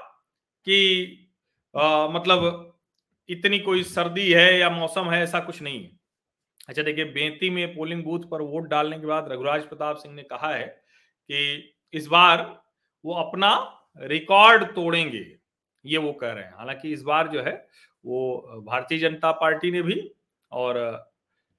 कि 0.67 1.29
आ, 1.75 2.09
मतलब 2.09 2.70
इतनी 3.29 3.59
कोई 3.59 3.83
सर्दी 3.83 4.31
है 4.33 4.59
या 4.59 4.71
मौसम 4.71 5.11
है, 5.11 5.23
ऐसा 5.23 5.41
कुछ 5.41 5.63
नहीं 5.63 5.83
है। 5.85 5.91
अच्छा 6.69 6.83
देखिए, 6.83 7.05
बेंती 7.05 7.51
में 7.51 7.75
पोलिंग 7.75 8.05
बूथ 8.05 8.29
पर 8.31 8.43
वोट 8.43 8.69
डालने 8.69 8.99
के 8.99 9.07
बाद 9.07 9.29
रघुराज 9.33 9.67
प्रताप 9.69 9.97
सिंह 9.97 10.15
ने 10.15 10.23
कहा 10.23 10.55
है 10.55 10.67
कि 10.67 11.75
इस 11.95 12.07
बार 12.07 12.43
वो 13.05 13.15
अपना 13.15 13.53
रिकॉर्ड 13.99 14.65
तोड़ेंगे, 14.75 15.25
ये 15.85 15.99
वो 15.99 16.13
कह 16.13 16.33
रहे 16.33 16.45
हैं। 16.45 16.55
हालाँकि 16.57 16.93
इस 16.93 17.03
बार 17.03 17.29
जो 17.29 17.43
है, 17.43 17.55
वो 18.05 18.63
भारतीय 18.67 18.99
जनता 18.99 19.31
पार्टी 19.33 19.71
ने 19.71 19.83
भी 19.83 20.01
और 20.53 20.79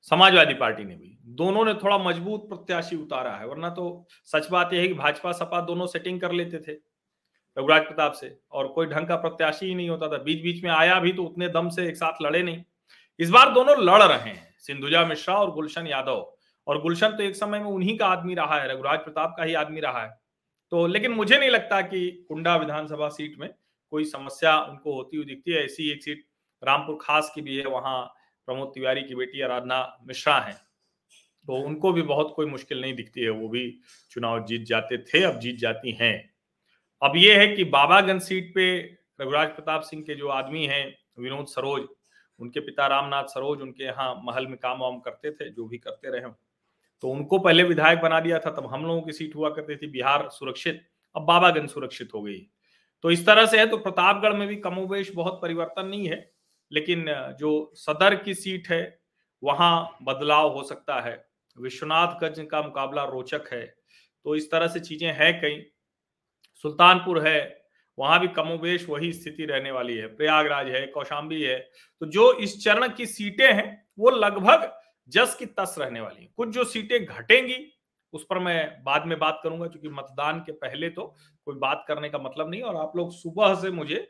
समाजवादी 0.07 0.53
पार्टी 0.53 0.83
ने 0.83 0.95
भी, 0.95 1.17
दोनों 1.25 1.65
ने 1.65 1.73
थोड़ा 1.73 1.97
मज़बूत 1.97 2.47
प्रत्याशी 2.49 2.95
उतारा 2.95 3.35
है, 3.35 3.47
वरना 3.47 3.69
तो 3.69 4.07
सच 4.25 4.49
बात 4.51 4.73
यह 4.73 4.81
है 4.81 4.87
कि 4.87 4.93
भाजपा 4.93 5.31
सपा 5.31 5.61
दोनों 5.61 5.87
सेटिंग 5.87 6.21
कर 6.21 6.31
लेते 6.31 6.59
थे। 6.59 6.77
रघुराज 7.57 7.81
प्रताप 7.81 8.11
से। 8.11 8.39
और 8.51 8.67
कोई 8.67 8.87
ढंग 8.87 9.07
का 9.07 9.15
प्रत्याशी 9.15 9.65
ही 9.65 9.75
नहीं 9.75 9.89
होता 9.89 10.07
था। 10.07 10.17
बीच 10.17 10.43
बीच 10.43 10.63
में 10.63 10.71
आया 10.71 10.99
भी 10.99 11.13
तो 11.13 11.23
उतने 11.23 11.47
दम 11.47 11.69
से 11.69 11.87
एक 11.87 11.95
साथ 11.95 12.21
लड़े 12.21 12.43
नहीं। 12.43 12.63
इस 13.19 13.29
बार 13.29 13.53
दोनों 13.53 13.75
लड़ 13.83 14.03
रहे 14.03 14.29
हैं, 14.29 14.55
सिंधुजा 14.59 15.05
मिश्रा 15.05 15.35
और 15.35 15.51
गुलशन 15.51 15.87
यादव। 15.87 16.33
और 16.67 16.81
गुलशन 16.81 17.07
तो 17.07 17.23
एक 17.23 17.35
समय 17.35 17.59
में 17.59 17.65
उन्हीं 17.65 17.97
का 17.97 18.07
आदमी 18.07 18.35
रहा 18.35 18.59
है, 18.61 18.71
रघुराज 18.71 18.99
प्रताप 18.99 19.35
का 19.37 19.43
ही 19.43 19.53
आदमी 19.53 19.79
रहा 19.79 20.03
है। 20.03 20.21
तो 20.71 20.87
लेकिन 20.87 21.11
मुझे 21.11 21.37
नहीं 21.37 21.49
लगता 21.49 21.81
कि 21.81 22.25
कुंडा 22.27 22.55
विधानसभा 22.55 23.09
सीट 23.09 23.39
में 23.39 23.49
कोई 23.91 24.05
समस्या 24.05 24.59
उनको 24.61 24.93
होती 24.93 25.17
हुई 25.17 25.25
दिखती 25.25 25.51
है। 25.51 25.65
ऐसी 25.65 25.91
एक 25.91 26.03
सीट 26.03 26.25
रामपुर 26.63 26.97
खास 27.01 27.31
की 27.35 27.41
भी 27.41 27.57
है, 27.57 27.65
वहाँ 27.65 28.13
प्रमोद 28.45 28.67
तिवारी 28.67 29.03
की 29.03 29.15
बेटी 29.15 29.41
आराधना 29.41 29.99
मिश्रा 30.07 30.39
है। 30.39 30.53
तो 31.47 31.55
उनको 31.55 31.91
भी 31.91 32.01
बहुत 32.01 32.33
कोई 32.35 32.45
मुश्किल 32.45 32.81
नहीं 32.81 32.93
दिखती 32.93 33.21
है। 33.21 33.29
वो 33.29 33.49
भी 33.49 33.79
चुनाव 34.11 34.45
जीत 34.45 34.61
जाते 34.61 34.97
थे, 34.97 35.23
अब 35.23 35.39
जीत 35.39 35.55
जाती 35.55 35.91
हैं। 35.91 36.30
अब 37.01 37.13
ये 37.15 37.35
है 37.35 37.47
कि 37.47 37.63
बाबागंज 37.65 38.21
सीट 38.21 38.53
पे 38.55 38.77
रघुराज 39.21 39.47
प्रताप 39.49 39.81
सिंह 39.83 40.01
के 40.03 40.15
जो 40.15 40.27
आदमी 40.29 40.65
हैं, 40.65 40.85
विनोद 41.19 41.45
सरोज, 41.47 41.87
उनके 42.39 42.59
पिता 42.59 42.87
रामनाथ 42.87 43.23
सरोज 43.27 43.61
उनके 43.61 43.83
यहाँ 43.83 44.13
महल 44.23 44.47
में 44.47 44.57
काम 44.57 44.79
वाम 44.79 44.99
करते 44.99 45.31
थे, 45.31 45.49
जो 45.49 45.65
भी 45.65 45.77
करते 45.77 46.11
रहे 46.11 46.31
तो 47.03 47.09
उनको 47.09 47.39
पहले 47.39 47.63
विधायक 47.63 47.99
बना 47.99 48.19
दिया 48.19 48.39
था, 48.39 48.49
तब 48.51 48.65
हम 48.65 48.85
लोगों 48.85 49.01
की 49.01 49.11
सीट 49.11 49.35
हुआ 49.35 49.49
करती 49.49 49.75
थी, 49.75 49.87
बिहार 49.87 50.27
सुरक्षित, 50.29 50.81
अब 51.15 51.25
बाबागंज 51.25 51.69
सुरक्षित 51.69 52.09
हो 52.13 52.21
गई। 52.21 52.39
तो 53.03 53.11
इस 53.11 53.25
तरह 53.25 53.45
से 53.45 53.59
है 53.59 53.65
तो 53.67 53.77
प्रतापगढ़ 53.79 54.33
में 54.33 54.47
भी 54.47 54.55
कमोवेश 54.57 55.11
बहुत 55.15 55.39
परिवर्तन 55.41 55.87
नहीं 55.87 56.07
है, 56.07 56.31
लेकिन 56.71 57.05
जो 57.39 57.71
सदर 57.77 58.15
की 58.15 58.33
सीट 58.35 58.69
है, 58.69 58.99
वहाँ 59.43 59.97
बदलाव 60.03 60.53
हो 60.53 60.63
सकता 60.63 60.99
है। 60.99 61.13
विश्वनाथ 61.57 62.07
विश्वनाथगंज 62.07 62.47
का 62.51 62.61
मुकाबला 62.61 63.03
रोचक 63.05 63.49
है। 63.53 63.65
तो 64.25 64.35
इस 64.35 64.51
तरह 64.51 64.67
से 64.67 64.79
चीज़ें 64.79 65.11
हैं 65.11 65.33
कई 65.41 65.55
सुल्तानपुर 66.63 67.27
है 67.27 67.39
वहाँ 67.97 68.19
भी 68.19 68.27
कमोवेश 68.27 68.87
वही 68.89 69.11
स्थिति 69.13 69.45
रहने 69.45 69.71
वाली 69.71 69.95
है। 69.97 70.07
प्रयागराज 70.07 70.67
है 70.67 70.85
कौशाम्बी 70.87 71.41
है। 71.41 71.57
तो 72.01 72.05
जो 72.07 72.31
इस 72.39 72.63
चरण 72.63 72.89
की 72.89 73.05
सीटें 73.05 73.51
हैं 73.53 73.85
वो 73.99 74.09
लगभग 74.09 74.71
जस 75.11 75.35
की 75.39 75.45
तस 75.47 75.75
रहने 75.79 76.01
वाली 76.01 76.21
है। 76.23 76.29
कुछ 76.37 76.49
जो 76.49 76.63
सीटें 76.63 77.05
घटेंगी 77.05 77.57
उस 78.13 78.25
पर 78.29 78.39
मैं 78.39 78.83
बाद 78.83 79.05
में 79.07 79.17
बात 79.19 79.39
करूँगा 79.43 79.67
क्योंकि 79.67 79.89
मतदान 79.89 80.39
के 80.39 80.51
पहले 80.51 80.89
तो 80.89 81.03
कोई 81.47 81.55
बात 81.55 81.83
करने 81.87 82.09
का 82.09 82.17
मतलब 82.17 82.49
नहीं 82.49 82.61
और 82.61 82.75
आप 82.75 82.97
लोग 82.97 83.11
सुबह 83.13 83.53
से 83.55 83.71
मुझे 83.71 84.07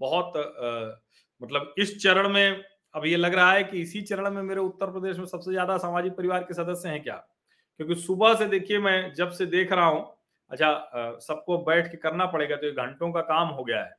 बहुत 0.00 0.36
आ, 0.36 1.00
मतलब 1.40 1.74
इस 1.78 1.96
चरण 2.02 2.28
में 2.28 2.62
अब 2.94 3.06
ये 3.06 3.16
लग 3.16 3.34
रहा 3.34 3.52
है 3.52 3.64
कि 3.64 3.80
इसी 3.80 4.00
चरण 4.02 4.30
में 4.30 4.42
मेरे 4.42 4.60
उत्तर 4.60 4.90
प्रदेश 4.90 5.18
में 5.18 5.26
सबसे 5.26 5.50
ज़्यादा 5.50 5.76
सामाजिक 5.78 6.12
परिवार 6.12 6.42
के 6.42 6.54
सदस्य 6.54 6.88
हैं 6.88 7.02
क्या? 7.02 7.14
क्योंकि 7.80 7.94
सुबह 7.94 8.34
से 8.34 8.46
देखिए 8.46 8.78
मैं 8.78 9.12
जब 9.14 9.30
से 9.30 9.46
देख 9.46 9.72
रहा 9.72 9.86
हूँ 9.86 10.02
अच्छा 10.52 11.18
सबको 11.20 11.58
बैठ 11.64 11.90
के 11.90 11.96
करना 11.98 12.26
पड़ेगा 12.28 12.56
तो 12.56 12.66
ये 12.66 12.72
घंटों 12.74 13.10
का 13.12 13.20
काम 13.22 13.48
हो 13.48 13.64
गया 13.64 13.80
है। 13.80 13.94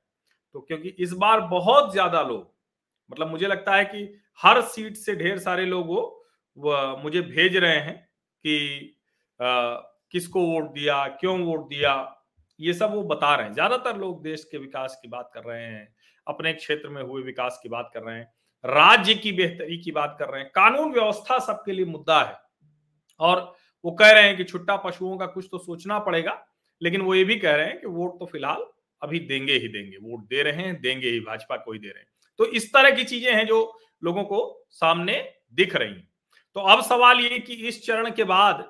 तो 0.55 0.59
क्योंकि 0.61 0.89
इस 0.99 1.13
बार 1.15 1.41
बहुत 1.49 1.91
ज़्यादा 1.91 2.21
लोग 2.23 2.51
मतलब 3.09 3.27
मुझे 3.27 3.47
लगता 3.47 3.75
है 3.75 3.85
कि 3.85 4.03
हर 4.39 4.61
सीट 4.63 4.97
से 4.97 5.15
ढेर 5.15 5.39
सारे 5.39 5.65
लोग 5.65 5.87
वो 5.87 6.75
मुझे 6.97 7.21
भेज 7.23 7.55
रहे 7.57 7.77
हैं 7.77 7.95
कि 8.45 8.95
आ, 9.39 9.75
किसको 10.11 10.41
वोट 10.43 10.71
दिया 10.73 11.05
क्यों 11.19 11.39
वोट 11.39 11.67
दिया 11.69 11.93
ये 12.59 12.73
सब 12.73 12.93
वो 12.93 13.01
बता 13.05 13.33
रहे 13.35 13.45
हैं। 13.45 13.53
ज़्यादातर 13.53 13.97
लोग 13.97 14.21
देश 14.23 14.43
के 14.51 14.57
विकास 14.57 14.97
की 15.01 15.07
बात 15.07 15.31
कर 15.33 15.43
रहे 15.43 15.63
हैं 15.63 15.87
अपने 16.27 16.53
क्षेत्र 16.53 16.89
में 16.89 17.01
हुए 17.03 17.21
विकास 17.23 17.59
की 17.63 17.69
बात 17.69 17.89
कर 17.93 18.03
रहे 18.03 18.17
हैं 18.17 18.31
राज्य 18.63 19.13
की 19.15 19.31
बेहतरी 19.31 19.77
की 19.77 19.91
बात 19.91 20.15
कर 20.19 20.29
रहे 20.29 20.41
हैं 20.41 20.51
कानून 20.55 20.91
व्यवस्था 20.93 21.39
सबके 21.41 21.71
लिए 21.71 21.85
मुद्दा 21.85 22.21
है। 22.21 22.37
और 23.19 23.53
वो 23.85 23.91
कह 23.91 24.11
रहे 24.11 24.23
हैं 24.23 24.37
कि 24.37 24.43
छुट्टा 24.43 24.75
पशुओं 24.77 25.17
का 25.17 25.25
कुछ 25.25 25.47
तो 25.51 25.57
सोचना 25.57 25.99
पड़ेगा, 25.99 26.45
लेकिन 26.81 27.01
वो 27.01 27.15
ये 27.15 27.23
भी 27.23 27.35
कह 27.35 27.55
रहे 27.55 27.65
हैं 27.65 27.79
कि 27.79 27.87
वोट 27.87 28.19
तो 28.19 28.25
फ़िलहाल 28.25 28.65
अभी 29.01 29.19
देंगे 29.19 29.53
ही 29.53 29.67
देंगे, 29.67 29.97
वोट 29.97 30.21
दे 30.21 30.43
रहे 30.43 30.63
हैं, 30.63 30.79
देंगे 30.81 31.09
ही, 31.09 31.19
भाजपा 31.19 31.55
को 31.57 31.71
ही 31.71 31.79
दे 31.79 31.87
रहे 31.87 31.99
हैं। 31.99 32.07
तो 32.39 32.45
इस 32.47 32.71
तरह 32.73 32.91
की 32.91 33.03
चीज़ें 33.03 33.31
हैं 33.33 33.45
जो 33.47 33.79
लोगों 34.03 34.23
को 34.23 34.65
सामने 34.71 35.17
दिख 35.53 35.75
रही 35.75 35.89
हैं। 35.89 36.07
तो 36.55 36.59
अब 36.61 36.81
सवाल 36.83 37.19
ये 37.19 37.39
कि 37.39 37.53
इस 37.67 37.85
चरण 37.85 38.11
के 38.11 38.23
बाद, 38.23 38.63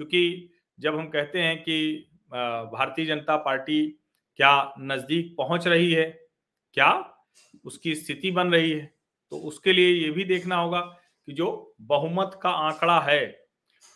चूँकि 0.00 0.50
जब 0.78 0.98
हम 0.98 1.08
कहते 1.08 1.38
हैं 1.38 1.56
कि 1.58 2.06
भारतीय 2.32 3.06
जनता 3.06 3.36
पार्टी 3.38 3.86
क्या 4.38 4.74
नज़दीक 4.80 5.34
पहुँच 5.38 5.66
रही 5.66 5.92
है, 5.92 6.04
क्या 6.76 6.92
उसकी 7.64 7.94
स्थिति 7.94 8.30
बन 8.30 8.52
रही 8.52 8.70
है 8.70 8.84
तो 9.32 9.36
उसके 9.38 9.72
लिए 9.72 9.92
ये 9.94 10.10
भी 10.10 10.24
देखना 10.24 10.56
होगा 10.56 10.80
कि 10.80 11.32
जो 11.32 11.74
बहुमत 11.82 12.38
का 12.42 12.50
आंकड़ा 12.50 13.00
है 13.00 13.20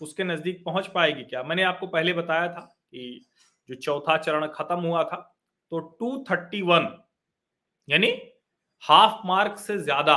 उसके 0.01 0.25
नज़दीक 0.25 0.63
पहुँच 0.65 0.87
पाएगी 0.95 1.23
क्या? 1.25 1.43
मैंने 1.43 1.63
आपको 1.63 1.87
पहले 1.87 2.13
बताया 2.13 2.49
था 2.49 2.61
कि 2.61 3.27
जो 3.69 3.75
चौथा 3.77 4.17
चरण 4.19 4.47
खत्म 4.55 4.81
हुआ 4.81 5.03
था 5.05 5.17
तो 5.73 5.81
231 6.03 6.89
यानी 7.89 8.09
हाफ़ 8.83 9.27
मार्क 9.27 9.59
से 9.59 9.79
ज़्यादा 9.79 10.17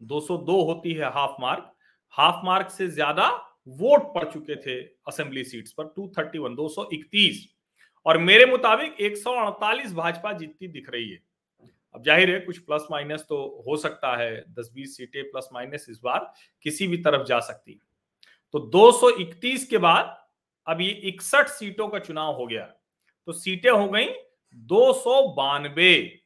202 0.00 0.60
होती 0.66 0.92
है 0.92 1.10
हाफ़ 1.12 1.40
मार्क 1.40 1.72
हाफ़ 2.14 2.44
मार्क 2.46 2.70
से 2.70 2.88
ज़्यादा 2.90 3.28
वोट 3.80 4.14
पड़ 4.14 4.24
चुके 4.24 4.56
थे 4.56 4.80
असेंबली 5.08 5.44
सीट्स 5.44 5.72
पर 5.72 5.84
231 5.98 6.56
231 6.56 7.38
और 8.06 8.18
मेरे 8.18 8.46
मुताबिक 8.46 8.96
148 9.02 9.92
भाजपा 9.94 10.32
जीतती 10.32 10.68
दिख 10.68 10.90
रही 10.90 11.08
है। 11.10 11.18
अब 11.94 12.02
ज़ाहिर 12.04 12.30
है, 12.30 12.38
कुछ 12.40 12.58
प्लस 12.58 12.86
माइनस 12.90 13.24
तो 13.28 13.64
हो 13.68 13.76
सकता 13.76 14.16
है 14.16 14.30
10-20 14.50 14.96
सीटें 14.96 15.22
प्लस 15.30 15.48
माइनस 15.52 15.86
इस 15.90 16.00
बार 16.04 16.32
किसी 16.64 16.86
भी 16.86 16.96
तरफ़ 16.98 17.26
जा 17.26 17.40
सकती 17.42 17.72
तो 18.52 18.58
231 18.58 19.64
के 19.64 19.78
बाद 19.78 20.26
अब 20.66 20.80
ये 20.80 20.90
इकसठ 20.90 21.48
सीटों 21.48 21.88
का 21.88 21.98
चुनाव 21.98 22.34
हो 22.34 22.46
गया। 22.46 22.64
तो 23.26 23.32
सीटें 23.32 23.70
हो 23.70 23.88
गई 23.88 24.06
दो 24.54 24.92
सौ 24.92 25.28
बानवे। 25.28 26.20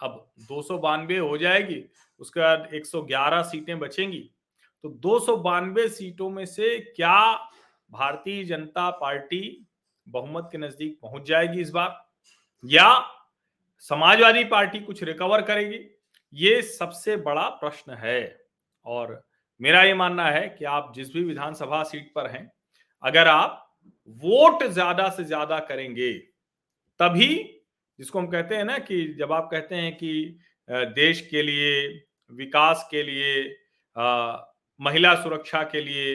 अब 0.00 0.32
दो 0.38 0.62
सौ 0.62 0.78
बानवे 0.78 1.18
हो 1.18 1.38
जाएगी, 1.38 1.84
उसके 2.20 2.40
बाद 2.40 2.68
111 2.74 3.42
सीटें 3.42 3.78
बचेंगी। 3.78 4.30
तो 4.82 4.88
दो 4.88 5.20
सौ 5.20 5.36
बानवे 5.36 5.88
सीटों 5.88 6.30
में 6.30 6.46
से 6.46 6.78
क्या 6.78 7.48
भारतीय 7.90 8.44
जनता 8.44 8.90
पार्टी 8.90 9.66
बहुमत 10.08 10.48
के 10.52 10.58
नज़दीक 10.58 10.98
पहुँच 11.02 11.22
जाएगी 11.22 11.60
इस 11.60 11.70
बार? 11.70 12.10
या 12.64 13.10
समाजवादी 13.78 14.44
पार्टी 14.44 14.80
कुछ 14.80 15.02
रिकवर 15.02 15.42
करेगी? 15.42 15.98
ये 16.34 16.62
सबसे 16.62 17.16
बड़ा 17.16 17.48
प्रश्न 17.48 17.92
है। 17.92 18.46
और 18.84 19.31
मेरा 19.62 19.82
ये 19.82 19.94
मानना 19.94 20.28
है 20.30 20.48
कि 20.48 20.64
आप 20.66 20.92
जिस 20.96 21.12
भी 21.12 21.24
विधानसभा 21.24 21.82
सीट 21.82 22.12
पर 22.14 22.30
हैं 22.30 22.50
अगर 23.02 23.28
आप 23.28 23.58
वोट 24.22 24.64
ज़्यादा 24.64 25.08
से 25.08 25.24
ज़्यादा 25.24 25.58
करेंगे 25.68 26.12
तभी 27.00 27.28
जिसको 27.98 28.18
हम 28.18 28.26
कहते 28.26 28.56
हैं 28.56 28.64
ना 28.64 28.78
कि 28.80 29.04
जब 29.18 29.32
आप 29.32 29.48
कहते 29.52 29.76
हैं 29.76 29.92
कि 29.96 30.40
देश 30.68 31.20
के 31.30 31.42
लिए 31.42 31.86
विकास 32.32 32.86
के 32.90 33.02
लिए 33.02 33.44
आ, 33.96 34.36
महिला 34.80 35.14
सुरक्षा 35.14 35.62
के 35.62 35.80
लिए 35.80 36.14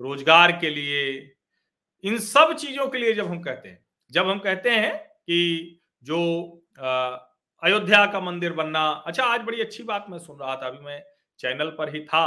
रोज़गार 0.00 0.52
के 0.52 0.70
लिए 0.70 1.02
इन 2.04 2.18
सब 2.18 2.54
चीज़ों 2.56 2.86
के 2.86 2.98
लिए 2.98 3.12
जब 3.14 3.26
हम 3.26 3.40
कहते 3.40 3.68
हैं 3.68 3.84
जब 4.12 4.28
हम 4.28 4.38
कहते 4.38 4.70
हैं 4.70 4.96
कि 4.98 5.80
जो 6.04 6.20
अयोध्या 7.62 8.06
का 8.06 8.20
मंदिर 8.20 8.52
बनना 8.52 8.88
अच्छा 9.06 9.24
आज 9.24 9.40
बड़ी 9.40 9.60
अच्छी 9.60 9.82
बात 9.84 10.06
मैं 10.08 10.18
सुन 10.18 10.38
रहा 10.38 10.56
था 10.56 10.66
अभी 10.66 10.84
मैं 10.84 11.02
चैनल 11.40 11.70
पर 11.78 11.94
ही 11.94 12.00
था 12.04 12.24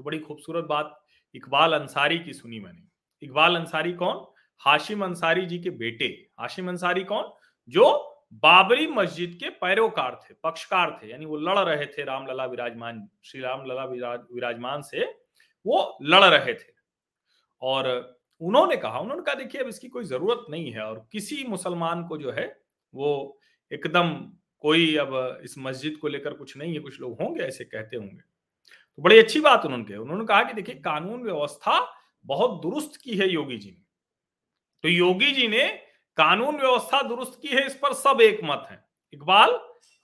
तो 0.00 0.04
बड़ी 0.04 0.18
खूबसूरत 0.18 0.64
बात 0.64 1.00
इकबाल 1.34 1.72
अंसारी 1.72 2.18
की 2.18 2.32
सुनी 2.32 2.58
मैंने। 2.60 2.82
इकबाल 3.22 3.56
अंसारी 3.56 3.92
कौन? 3.92 4.24
हाशिम 4.60 5.04
अंसारी 5.04 5.44
जी 5.46 5.58
के 5.58 5.70
बेटे। 5.70 6.06
हाशिम 6.40 6.68
अंसारी 6.68 7.04
कौन? 7.04 7.32
जो 7.68 7.84
बाबरी 8.32 8.86
मस्जिद 8.86 9.36
के 9.40 9.50
पैरोकार 9.50 10.14
थे, 10.24 10.34
पक्षकार 10.44 10.98
थे, 11.02 11.10
यानी 11.10 11.26
वो 11.26 11.36
लड़ 11.36 11.58
रहे 11.58 11.86
थे 11.86 12.04
रामलला 12.04 12.46
विराजमान 12.46 13.06
श्री 13.24 13.40
रामलला 13.40 13.84
विराजमान 13.84 14.82
से 14.82 15.04
वो 15.66 15.98
लड़ 16.02 16.24
रहे 16.24 16.54
थे। 16.54 16.72
और 17.62 17.88
उन्होंने 18.40 18.76
कहा 18.76 18.98
उन्होंने 18.98 19.22
कहा, 19.22 19.34
देखिए, 19.34 19.60
अब 19.60 19.68
इसकी 19.68 19.88
कोई 19.88 20.04
ज़रूरत 20.04 20.46
नहीं 20.50 20.72
है 20.72 20.80
और 20.80 21.06
किसी 21.12 21.44
मुसलमान 21.44 22.06
को 22.06 22.16
जो 22.16 22.32
है, 22.32 22.46
वो 22.94 23.38
एकदम 23.72 24.14
कोई 24.60 24.94
अब 24.96 25.40
इस 25.44 25.58
मस्जिद 25.58 25.96
को 25.96 26.08
लेकर 26.08 26.34
कुछ 26.34 26.56
नहीं 26.56 26.74
है, 26.74 26.80
कुछ 26.80 27.00
लोग 27.00 27.22
होंगे 27.22 27.42
ऐसे 27.42 27.64
कहते 27.64 27.96
होंगे। 27.96 28.29
तो 29.00 29.04
बड़ी 29.04 29.18
अच्छी 29.18 29.40
बात 29.40 29.64
उन्होंने 29.64 29.84
कही। 29.84 29.96
उन्होंने 29.96 30.24
कहा 30.24 30.42
कि 30.42 30.52
देखिए 30.52 30.74
कानून 30.74 31.22
व्यवस्था 31.22 31.96
बहुत 32.24 32.62
दुरुस्त 32.62 32.96
की 32.96 33.16
है 33.16 33.28
योगी 33.28 33.58
जी 33.58 33.70
ने। 33.70 33.82
तो 34.82 34.88
योगी 34.88 35.32
जी 35.32 35.48
ने 35.48 35.68
कानून 36.16 36.56
व्यवस्था 36.56 37.02
दुरुस्त 37.02 37.38
की 37.42 37.48
है 37.48 37.66
इस 37.66 37.74
पर 37.74 37.92
सब 37.92 38.20
एक 38.20 38.40
मत 38.44 38.66
है। 38.70 38.84
इकबाल 39.12 39.50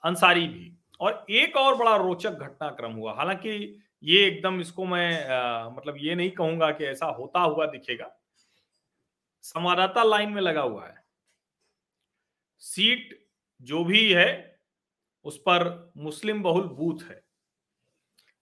अंसारी 0.03 0.47
भी। 0.47 0.77
और 0.99 1.25
एक 1.29 1.57
और 1.57 1.75
बड़ा 1.75 1.95
रोचक 1.95 2.31
घटनाक्रम 2.31 2.91
हुआ। 2.91 3.13
हालाँकि 3.13 3.81
ये 4.03 4.27
एकदम 4.27 4.61
इसको 4.61 4.85
मैं 4.85 5.29
आ, 5.29 5.69
मतलब 5.69 5.95
ये 5.97 6.15
नहीं 6.15 6.31
कहूँगा 6.31 6.71
कि 6.71 6.85
ऐसा 6.85 7.05
होता 7.05 7.39
हुआ 7.39 7.65
दिखेगा। 7.65 8.19
संवाददाता 9.41 10.03
लाइन 10.03 10.29
में 10.29 10.41
लगा 10.41 10.61
हुआ 10.61 10.87
है। 10.87 11.05
सीट 12.59 13.27
जो 13.61 13.83
भी 13.83 14.13
है 14.13 14.59
उस 15.23 15.37
पर 15.37 15.91
मुस्लिम 15.97 16.43
बहुल 16.43 16.63
बूथ 16.63 17.09
है। 17.09 17.26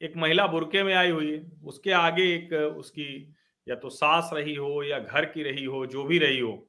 एक 0.05 0.17
महिला 0.17 0.47
बुरके 0.47 0.83
में 0.83 0.93
आई 0.93 1.09
हुई 1.09 1.31
है 1.31 1.43
उसके 1.65 1.91
आगे 1.91 2.23
एक, 2.35 2.53
उसकी 2.53 3.35
या 3.67 3.75
तो 3.75 3.89
सास 3.89 4.29
रही 4.33 4.55
हो 4.55 4.83
या 4.83 4.99
घर 4.99 5.25
की 5.25 5.43
रही 5.43 5.65
हो, 5.65 5.85
जो 5.85 6.03
भी 6.03 6.19
रही 6.19 6.39
हो 6.39 6.67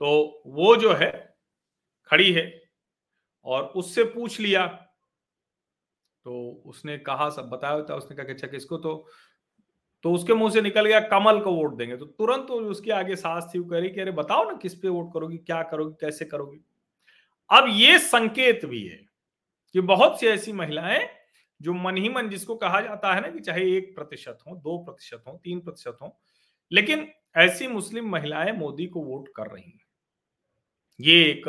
तो 0.00 0.42
वो 0.46 0.76
जो 0.76 0.92
है, 0.94 1.10
खड़ी 2.10 2.32
है 2.32 2.62
और 3.44 3.64
उससे 3.76 4.04
पूछ 4.04 4.40
लिया। 4.40 4.66
तो 6.26 6.62
उसने 6.66 6.98
कहा, 6.98 7.30
सब 7.30 7.48
बताया 7.48 7.82
था, 7.82 7.96
उसने 7.96 8.16
कहा 8.16 8.26
कि 8.26 8.32
अच्छा 8.32 8.46
किसको 8.48 8.76
तो 8.76 9.06
तो 10.04 10.12
उसके 10.12 10.34
मुँह 10.34 10.50
से 10.50 10.62
निकल 10.62 10.86
गया, 10.86 11.00
कमल 11.00 11.40
को 11.40 11.52
वोट 11.52 11.76
देंगे। 11.76 11.96
तो 11.96 12.04
तुरंत 12.04 12.48
तो 12.48 12.54
उसके 12.54 12.90
आगे 12.92 13.16
सास 13.16 13.52
थी 13.54 13.60
कह 13.70 13.78
रही 13.78 13.90
कि, 13.90 14.00
अरे, 14.00 14.10
बताओ 14.10 14.44
ना, 14.50 14.56
किस 14.56 14.74
पे 14.74 14.88
वोट 14.88 15.14
करोगी, 15.14 15.38
क्या 15.38 15.62
करोगी, 15.62 15.94
कैसे 16.00 16.24
करोगी? 16.24 16.58
अब 17.50 17.66
ये 17.68 17.98
संकेत 17.98 18.64
भी 18.64 18.82
है 18.88 18.96
कि 19.74 19.80
बहुत 19.80 20.20
सी 20.20 20.26
ऐसी 20.26 20.52
महिलाएँ 20.52 21.08
जो 21.62 21.72
मन 21.74 21.96
ही 21.96 22.08
मन 22.08 22.28
जिसको 22.28 22.56
कहा 22.56 22.80
जाता 22.80 23.14
है 23.14 23.20
ना 23.20 23.28
कि 23.28 23.40
चाहे 23.40 23.64
एक 23.76 23.94
प्रतिशत 23.96 24.38
हो, 24.48 24.56
दो 24.56 24.78
प्रतिशत 24.78 25.24
हो, 25.28 25.40
तीन 25.44 25.60
प्रतिशत 25.60 25.98
हो, 26.02 26.16
लेकिन 26.72 27.08
ऐसी 27.38 27.66
मुस्लिम 27.68 28.10
महिलाएँ 28.10 28.52
मोदी 28.52 28.86
को 28.86 29.02
वोट 29.02 29.28
कर 29.36 29.46
रही 29.46 29.62
हैं। 29.64 29.78
ये 31.00 31.14
एक 31.24 31.48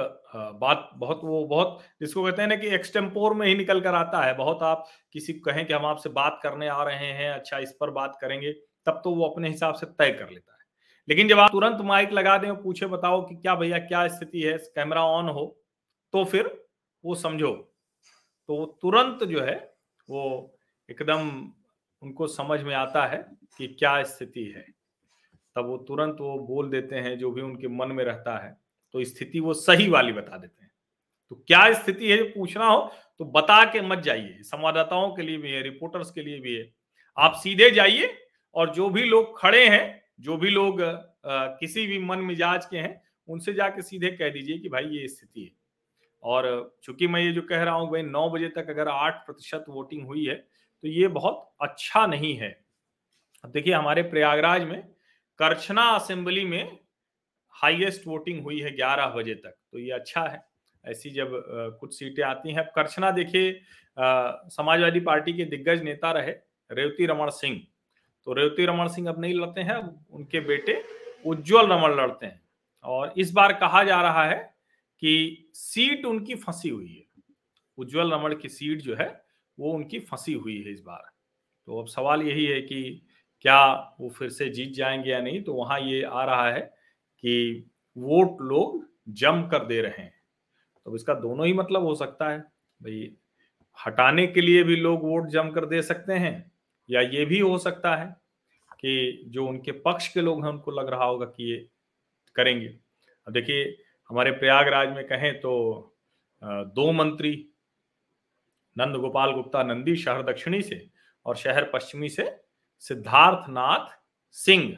बात 0.60 0.89
बहुत, 0.96 1.22
वो 1.24 1.43
बहुत 1.46 1.79
जिसको 2.01 2.24
कहते 2.24 2.41
हैं 2.41 2.50
ना 2.50 2.55
कि 2.55 2.67
एक्सटेम्पोर 2.67 3.34
में 3.34 3.46
ही 3.48 3.55
निकल 3.55 3.82
कर 3.82 3.96
आता 3.96 4.24
है। 4.24 4.34
बहुत 4.38 4.62
आप 4.63 4.88
किसी 5.13 5.34
को 5.34 5.39
कहें 5.51 5.65
कि 5.67 5.74
हम 5.74 5.86
आपसे 5.86 6.10
बात 6.12 6.39
करने 6.43 6.67
आ 6.67 6.84
रहे 6.84 7.12
हैं 7.13 7.29
अच्छा 7.32 7.58
इस 7.60 7.72
पर 7.82 7.89
बात 7.91 8.17
करेंगे, 8.22 8.51
तब 8.88 9.01
तो 9.03 9.12
वो 9.12 9.25
अपने 9.25 9.50
हिसाब 9.50 9.74
से 9.75 9.86
तय 9.88 10.12
कर 10.12 10.29
लेता 10.29 10.53
है। 10.53 10.60
लेकिन 11.08 11.27
जब 11.27 11.39
आप 11.39 11.51
तुरंत 11.51 11.82
माइक 11.84 12.12
लगा 12.13 12.38
दें 12.38 12.55
पूछे 12.63 12.86
बताओ 12.88 13.22
कि 13.27 13.36
क्या 13.36 13.55
भैया, 13.55 13.79
क्या 13.79 14.08
स्थिति 14.10 14.41
है, 14.41 14.58
कैमरा 14.58 15.03
ऑन 15.08 15.29
हो 15.29 15.46
तो 16.13 16.24
फिर 16.25 16.48
वो 17.03 17.15
समझो। 17.17 17.51
तो 18.50 18.65
तुरंत 18.82 19.24
जो 19.25 19.41
है 19.41 19.73
वो 20.10 20.55
एकदम 20.89 21.29
उनको 22.01 22.27
समझ 22.27 22.62
में 22.62 22.74
आता 22.75 23.05
है 23.07 23.17
कि 23.57 23.67
क्या 23.69 24.01
स्थिति 24.03 24.43
है। 24.48 24.65
तब 25.55 25.65
वो 25.65 25.77
तुरंत 25.88 26.17
वो 26.19 26.38
बोल 26.48 26.69
देते 26.69 26.95
हैं 26.95 27.17
जो 27.17 27.31
भी 27.31 27.41
उनके 27.41 27.67
मन 27.69 27.91
में 27.91 28.03
रहता 28.03 28.38
है 28.38 28.57
तो 28.93 29.03
स्थिति 29.03 29.39
वो 29.39 29.53
सही 29.53 29.89
वाली 29.89 30.12
बता 30.12 30.38
देते 30.38 30.63
हैं। 30.63 30.72
तो 31.31 31.36
क्या 31.48 31.72
स्थिति 31.74 32.12
है 32.12 32.17
जो 32.17 32.25
पूछना 32.25 32.65
हो 32.65 32.81
तो 33.19 33.25
बता 33.27 33.63
के 33.65 33.81
मत 33.81 34.00
जाइए। 34.00 34.41
संवाददाताओं 34.41 35.12
के 35.15 35.22
लिए 35.22 35.38
भी 35.38 35.51
है 35.51 35.62
रिपोर्टर्स 35.62 36.12
के 36.12 36.22
लिए 36.22 36.39
भी 36.39 36.55
है। 36.55 36.72
आप 37.17 37.33
सीधे 37.33 37.69
जाइए 37.72 38.13
और 38.55 38.74
जो 38.74 38.89
भी 38.89 39.03
लोग 39.03 39.39
खड़े 39.39 39.67
हैं 39.69 40.01
जो 40.19 40.38
भी 40.38 40.50
लोग 40.50 40.81
आ, 40.81 41.45
किसी 41.50 41.86
भी 41.88 42.00
मन 42.00 42.19
मिजाज 42.22 42.65
के 42.65 42.77
हैं 42.77 43.01
उनसे 43.27 43.53
जाके 43.53 43.81
सीधे 43.81 44.10
कह 44.12 44.29
दीजिए 44.29 44.57
कि 44.57 44.69
भाई 44.69 44.86
ये 44.88 45.07
स्थिति 45.07 45.41
है। 45.41 45.51
और 46.24 46.77
चूँकि 46.84 47.08
मैं 47.08 47.22
ये 47.22 47.32
जो 47.32 47.42
कह 47.42 47.63
रहा 47.63 47.74
हूँ 47.75 47.89
भाई 47.92 48.01
नौ 48.03 48.30
बजे 48.30 48.48
तक 48.50 48.70
अगर 48.70 48.88
आठ 48.88 49.25
प्रतिशत 49.25 49.65
वोटिंग 49.70 50.06
हुई 50.08 50.25
है 50.25 50.36
तो 50.36 50.88
ये 50.88 51.08
बहुत 51.10 51.50
अच्छा 51.62 52.06
नहीं 52.08 52.36
है। 52.36 52.50
अब 53.44 53.51
देखिए, 53.51 53.74
हमारे 53.74 54.01
प्रयागराज 54.03 54.63
में 54.63 54.82
करछना 55.39 55.84
असेंबली 55.89 56.44
में 56.46 56.77
हाईएस्ट 57.56 58.08
वोटिंग 58.08 58.42
हुई 58.44 58.60
है 58.62 58.75
ग्यारह 58.75 59.08
बजे 59.10 59.36
तक 59.36 59.56
तो 59.72 59.80
ये 59.80 59.92
अच्छा 59.92 60.22
है। 60.22 60.42
ऐसी 60.84 61.10
जब 61.10 61.32
कुछ 61.80 61.94
सीटें 61.94 62.24
आती 62.24 62.51
हैं। 62.51 62.60
अब 62.60 62.72
करछना 62.75 63.12
देखिए 63.12 63.51
समाजवादी 64.51 65.00
पार्टी 65.01 65.34
के 65.34 65.46
दिग्गज 65.46 65.84
नेता 65.84 66.12
रहे 66.12 66.32
रेवती 66.70 67.06
रमन 67.06 67.30
सिंह। 67.32 67.62
तो 68.27 68.34
रेवती 68.34 68.65
रमन 68.65 68.88
सिंह 68.88 69.10
अब 69.10 69.20
नहीं 69.22 69.34
लड़ते 69.34 69.62
हैं, 69.62 69.77
उनके 70.10 70.39
बेटे 70.42 70.84
उज्जवल 71.25 71.72
रमन 71.72 71.96
लड़ते 71.98 72.25
हैं। 72.25 72.42
और 72.86 73.13
इस 73.18 73.32
बार 73.32 73.53
कहा 73.53 73.84
जा 73.84 74.01
रहा 74.01 74.25
है 74.25 74.52
कि 75.03 75.50
सीट 75.53 76.05
उनकी 76.05 76.36
फंसी 76.36 76.69
हुई 76.69 76.88
है। 76.88 77.24
उज्जवल 77.77 78.13
रमण 78.13 78.36
की 78.36 78.50
सीट 78.50 78.81
जो 78.81 78.95
है, 78.95 79.25
वो 79.60 79.74
उनकी 79.74 80.00
फंसी 80.00 80.33
हुई 80.33 80.62
है 80.62 80.72
इस 80.72 80.81
बार। 80.81 81.12
तो 81.65 81.81
अब 81.81 81.88
सवाल 81.88 82.22
यही 82.22 82.45
है 82.45 82.62
कि 82.62 83.05
क्या 83.41 83.74
वो 83.74 84.10
फिर 84.10 84.29
से 84.29 84.50
जीत 84.50 84.74
जाएँगे 84.74 85.12
या 85.12 85.22
नहीं? 85.22 85.43
तो 85.43 85.53
वहाँ 85.53 85.79
ये 85.79 86.03
आ 86.03 86.25
रहा 86.25 86.51
है 86.51 86.62
कि 87.19 87.65
वोट 87.98 88.41
लोग 88.41 88.89
जम 89.10 89.48
कर 89.51 89.65
दे 89.65 89.81
रहे 89.81 90.01
हैं। 90.03 90.13
तो 90.86 90.95
इसका 90.95 91.13
दोनों 91.13 91.48
ही 91.48 91.53
मतलब 91.53 91.83
हो 91.83 91.95
सकता 91.95 92.29
है। 92.29 92.39
भाई, 92.83 93.15
हटाने 93.88 94.27
के 94.27 94.41
लिए 94.41 94.63
भी 94.63 94.75
लोग 94.75 95.03
वोट 95.03 95.27
जम 95.27 95.50
कर 95.50 95.65
दे 95.65 95.81
सकते 95.81 96.13
हैं, 96.13 96.51
या 96.89 97.01
ये 97.01 97.25
भी 97.25 97.39
हो 97.39 97.57
सकता 97.57 97.95
है 97.95 98.15
कि 98.79 99.24
जो 99.27 99.48
उनके 99.48 99.72
पक्ष 99.72 100.13
के 100.13 100.22
लोग 100.22 100.45
हैं, 100.45 100.51
उनको 100.51 100.72
लग 100.72 100.89
रहा 100.89 101.05
होगा 101.05 101.25
कि 101.25 101.51
ये 101.51 101.69
करेंगे। 102.36 102.67
अब 103.27 103.33
देखिए 103.33 103.83
हमारे 104.10 104.31
प्रयागराज 104.31 104.89
में 104.89 105.03
कहें 105.07 105.33
तो 105.39 105.53
दो 106.41 106.91
मंत्री, 106.91 107.50
नंद 108.77 108.95
गोपाल 108.95 109.31
गुप्ता 109.31 109.63
नंदी, 109.63 109.95
शहर 109.95 110.24
दक्षिणी 110.24 110.62
से 110.62 110.89
और 111.25 111.36
शहर 111.36 111.69
पश्चिमी 111.74 112.10
से 112.10 112.25
सिद्धार्थ 112.79 113.50
नाथ 113.50 113.88
सिंह। 114.36 114.75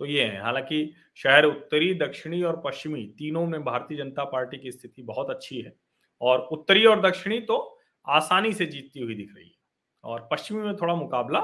तो 0.00 0.06
ये 0.06 0.24
है। 0.24 0.40
हालाँकि 0.42 0.92
शहर 1.16 1.44
उत्तरी, 1.44 1.94
दक्षिणी 1.94 2.42
और 2.42 2.60
पश्चिमी 2.64 3.04
तीनों 3.18 3.46
में 3.46 3.64
भारतीय 3.64 3.98
जनता 3.98 4.24
पार्टी 4.24 4.58
की 4.58 4.72
स्थिति 4.72 5.02
बहुत 5.02 5.30
अच्छी 5.30 5.60
है 5.60 5.72
और 6.20 6.38
उत्तरी 6.52 6.84
और 6.86 7.00
दक्षिणी 7.00 7.40
तो 7.40 7.78
आसानी 8.06 8.52
से 8.52 8.66
जीतती 8.66 9.00
हुई 9.00 9.14
दिख 9.14 9.34
रही 9.36 9.46
है 9.46 9.54
और 10.04 10.28
पश्चिमी 10.32 10.62
में 10.62 10.76
थोड़ा 10.76 10.94
मुकाबला 10.94 11.40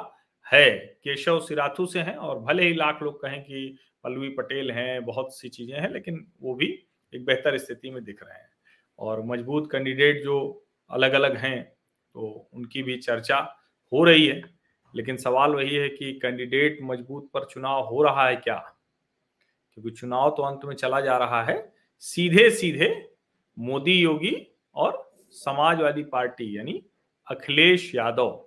है, 0.46 0.70
केशव 1.04 1.38
सिराथू 1.40 1.86
से 1.86 2.00
हैं 2.00 2.16
और 2.16 2.38
भले 2.40 2.64
ही 2.64 2.74
लाख 2.74 3.02
लोग 3.02 3.20
कहें 3.22 3.42
कि 3.42 3.76
पल्लवी 4.04 4.28
पटेल 4.30 4.70
हैं, 4.70 5.04
बहुत 5.04 5.36
सी 5.38 5.48
चीज़ें 5.48 5.78
हैं, 5.80 5.92
लेकिन 5.92 6.26
वो 6.42 6.54
भी 6.54 6.66
एक 7.12 7.24
बेहतर 7.24 7.58
स्थिति 7.58 7.90
में 7.90 8.02
दिख 8.04 8.22
रहे 8.22 8.38
हैं। 8.38 8.48
और 8.98 9.22
मज़बूत 9.26 9.70
कैंडिडेट 9.72 10.22
जो 10.24 10.38
अलग 10.90 11.12
अलग 11.12 11.36
हैं 11.36 11.62
तो 12.14 12.48
उनकी 12.54 12.82
भी 12.82 12.96
चर्चा 12.98 13.38
हो 13.92 14.04
रही 14.04 14.26
है, 14.26 14.42
लेकिन 14.94 15.16
सवाल 15.16 15.54
वही 15.54 15.74
है 15.74 15.88
कि 15.88 16.12
कैंडिडेट 16.22 16.78
मज़बूत 16.82 17.30
पर 17.34 17.44
चुनाव 17.44 17.84
हो 17.86 18.02
रहा 18.02 18.26
है 18.28 18.36
क्या? 18.36 18.56
क्योंकि 19.74 19.90
चुनाव 19.90 20.30
तो 20.30 20.42
अंत 20.42 20.64
में 20.64 20.74
चला 20.76 21.00
जा 21.00 21.16
रहा 21.18 21.42
है 21.44 21.56
सीधे 22.02 22.48
सीधे 22.50 22.88
मोदी 23.56 23.92
योगी 23.92 24.34
और 24.76 25.02
समाजवादी 25.34 26.02
पार्टी, 26.02 26.56
यानी 26.56 26.82
अखिलेश 27.26 27.94
यादव 27.94 28.45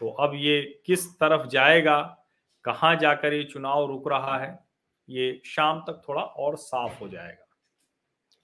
तो 0.00 0.08
अब 0.08 0.32
ये 0.34 0.82
किस 0.86 1.06
तरफ़ 1.14 1.46
जाएगा, 1.48 2.24
कहाँ 2.64 2.96
जाकर 2.96 3.34
ये 3.34 3.44
चुनाव 3.44 3.86
रुक 3.86 4.08
रहा 4.08 4.38
है, 4.38 4.58
ये 5.08 5.40
शाम 5.44 5.80
तक 5.80 6.02
थोड़ा 6.08 6.22
और 6.22 6.56
साफ़ 6.56 6.98
हो 7.00 7.08
जाएगा। 7.08 7.46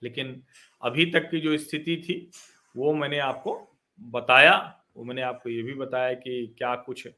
लेकिन 0.03 0.43
अभी 0.83 1.07
तक 1.07 1.31
की 1.31 1.41
जो 1.41 1.57
स्थिति 1.59 1.97
थी, 1.97 2.31
वो 2.77 2.93
मैंने 2.95 3.19
आपको 3.19 3.79
बताया, 4.01 4.83
वो 4.97 5.05
मैंने 5.05 5.23
आपको 5.23 5.51
ये 5.51 5.63
भी 5.63 5.75
बताया 5.75 6.15
कि 6.15 6.55
क्या 6.59 6.75
कुछ 6.77 7.09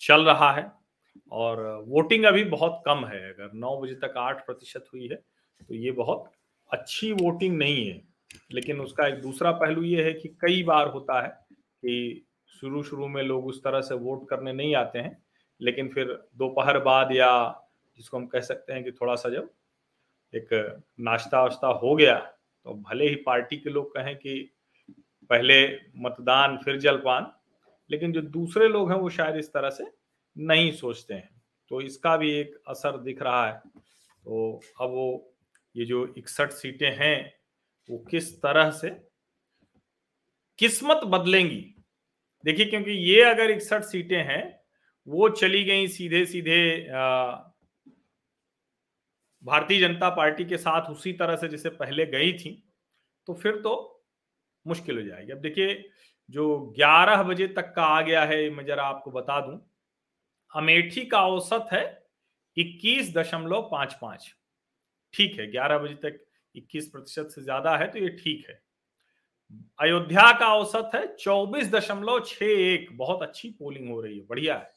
चल 0.00 0.24
रहा 0.24 0.52
है। 0.52 0.70
और 1.32 1.84
वोटिंग 1.88 2.24
अभी 2.24 2.44
बहुत 2.44 2.82
कम 2.86 3.04
है, 3.06 3.20
अगर 3.32 3.52
नौ 3.54 3.80
बजे 3.80 3.94
तक 3.94 4.14
आठ 4.18 4.46
प्रतिशत 4.46 4.84
हुई 4.94 5.08
है 5.08 5.16
तो 5.68 5.74
ये 5.74 5.90
बहुत 5.90 6.32
अच्छी 6.72 7.12
वोटिंग 7.12 7.56
नहीं 7.58 7.86
है। 7.88 8.02
लेकिन 8.52 8.80
उसका 8.80 9.06
एक 9.06 9.20
दूसरा 9.22 9.52
पहलू 9.52 9.82
ये 9.82 10.04
है 10.04 10.12
कि 10.12 10.28
कई 10.28 10.62
बार 10.62 10.88
होता 10.88 11.22
है 11.22 11.28
कि 11.52 12.25
शुरू 12.60 12.82
शुरू 12.82 13.06
में 13.08 13.22
लोग 13.22 13.46
उस 13.46 13.62
तरह 13.64 13.80
से 13.80 13.94
वोट 13.94 14.28
करने 14.28 14.52
नहीं 14.52 14.74
आते 14.74 14.98
हैं, 14.98 15.22
लेकिन 15.60 15.88
फिर 15.88 16.12
दोपहर 16.36 16.78
बाद 16.78 17.12
या 17.12 17.30
जिसको 17.98 18.16
हम 18.16 18.26
कह 18.26 18.40
सकते 18.40 18.72
हैं 18.72 18.84
कि 18.84 18.92
थोड़ा 18.92 19.14
सा 19.14 19.28
जब 19.28 19.50
एक 20.32 20.82
नाश्ता 21.00 21.42
वाश्ता 21.42 21.66
हो 21.66 21.94
गया 21.96 22.18
तो 22.66 22.74
भले 22.74 23.08
ही 23.08 23.14
पार्टी 23.16 23.56
के 23.56 23.70
लोग 23.70 23.94
कहें 23.94 24.16
कि 24.16 24.52
पहले 25.30 25.66
मतदान, 25.96 26.56
फिर 26.56 26.78
जलपान, 26.78 27.32
लेकिन 27.90 28.12
जो 28.12 28.20
दूसरे 28.20 28.68
लोग 28.68 28.90
हैं 28.92 28.98
वो 28.98 29.10
शायद 29.10 29.36
इस 29.36 29.52
तरह 29.52 29.70
से 29.70 29.84
नहीं 30.36 30.72
सोचते 30.72 31.14
हैं। 31.14 31.42
तो 31.70 31.80
इसका 31.80 32.16
भी 32.16 32.30
एक 32.32 32.56
असर 32.68 32.96
दिख 32.96 33.22
रहा 33.22 33.46
है। 33.46 33.58
तो 34.24 34.60
अब 34.80 34.90
वो, 34.90 35.32
ये 35.74 35.84
जो 35.84 36.06
इकसठ 36.18 36.52
सीटें 36.52 36.90
हैं, 36.90 37.32
वो 37.88 37.98
किस 38.10 38.42
तरह 38.42 38.70
से 38.70 38.90
किस्मत 40.58 41.04
बदलेंगी? 41.06 41.75
देखिए, 42.46 42.66
क्योंकि 42.66 42.90
ये 42.90 43.22
अगर 43.24 43.50
इकसठ 43.50 43.84
सीटें 43.84 44.22
हैं, 44.24 44.60
वो 45.06 45.28
चली 45.30 45.62
गई 45.64 45.86
सीधे 45.88 46.24
सीधे 46.26 46.58
भारतीय 49.42 49.80
जनता 49.80 50.08
पार्टी 50.10 50.44
के 50.44 50.56
साथ 50.58 50.90
उसी 50.90 51.12
तरह 51.14 51.36
से 51.36 51.48
जैसे 51.48 51.70
पहले 51.72 52.06
गई 52.06 52.32
थी 52.34 52.50
तो 53.28 53.34
फिर 53.34 53.56
तो 53.62 53.74
मुश्किल 54.66 54.96
हो 54.96 55.02
जाएगी। 55.02 55.32
अब 55.32 55.38
देखिए, 55.38 55.90
जो 56.28 56.56
11 56.78 57.22
बजे 57.22 57.46
तक 57.48 57.72
का 57.76 57.82
आ 57.84 58.00
गया 58.02 58.24
है, 58.24 58.48
मैं 58.50 58.64
जरा 58.66 58.84
आपको 58.84 59.10
बता 59.10 59.40
दूँ, 59.40 59.58
अमेठी 60.50 61.04
का 61.06 61.20
औसत 61.26 61.68
है 61.72 61.82
इक्कीस 62.56 63.12
दशमलव 63.14 63.68
पाँच 63.72 63.94
पाँच। 64.02 64.32
ठीक 65.14 65.38
है 65.40 65.46
11 65.52 65.78
बजे 65.78 65.94
तक 66.02 66.24
21 66.54 66.88
प्रतिशत 66.88 67.28
से 67.30 67.42
ज़्यादा 67.42 67.76
है 67.76 67.86
तो 67.88 67.98
ये 67.98 68.08
ठीक 68.16 68.46
है। 68.48 68.60
अयोध्या 69.80 70.30
का 70.38 70.46
औसत 70.54 70.90
है 70.94 71.06
चौबीस 71.16 71.70
दशमलव 71.72 72.20
छ 72.20 72.42
एक। 72.42 72.88
बहुत 72.96 73.22
अच्छी 73.22 73.50
पोलिंग 73.50 73.88
हो 73.90 74.00
रही 74.00 74.18
है 74.18 74.24
बढ़िया 74.26 74.54
है। 74.54 74.70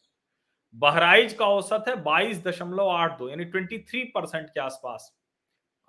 बहराइच 0.76 1.34
का 1.34 1.46
औसत 1.48 1.86
है 1.88 1.96
बाईस 2.04 2.44
दशमलव 2.44 2.90
आठ 2.90 3.18
दो 3.20 3.30
यानी 3.30 3.46
ट्वेंटी 3.46 3.78
थ्री 3.80 4.04
परसेंट 4.16 4.50
के 4.50 4.60
आसपास। 4.60 5.14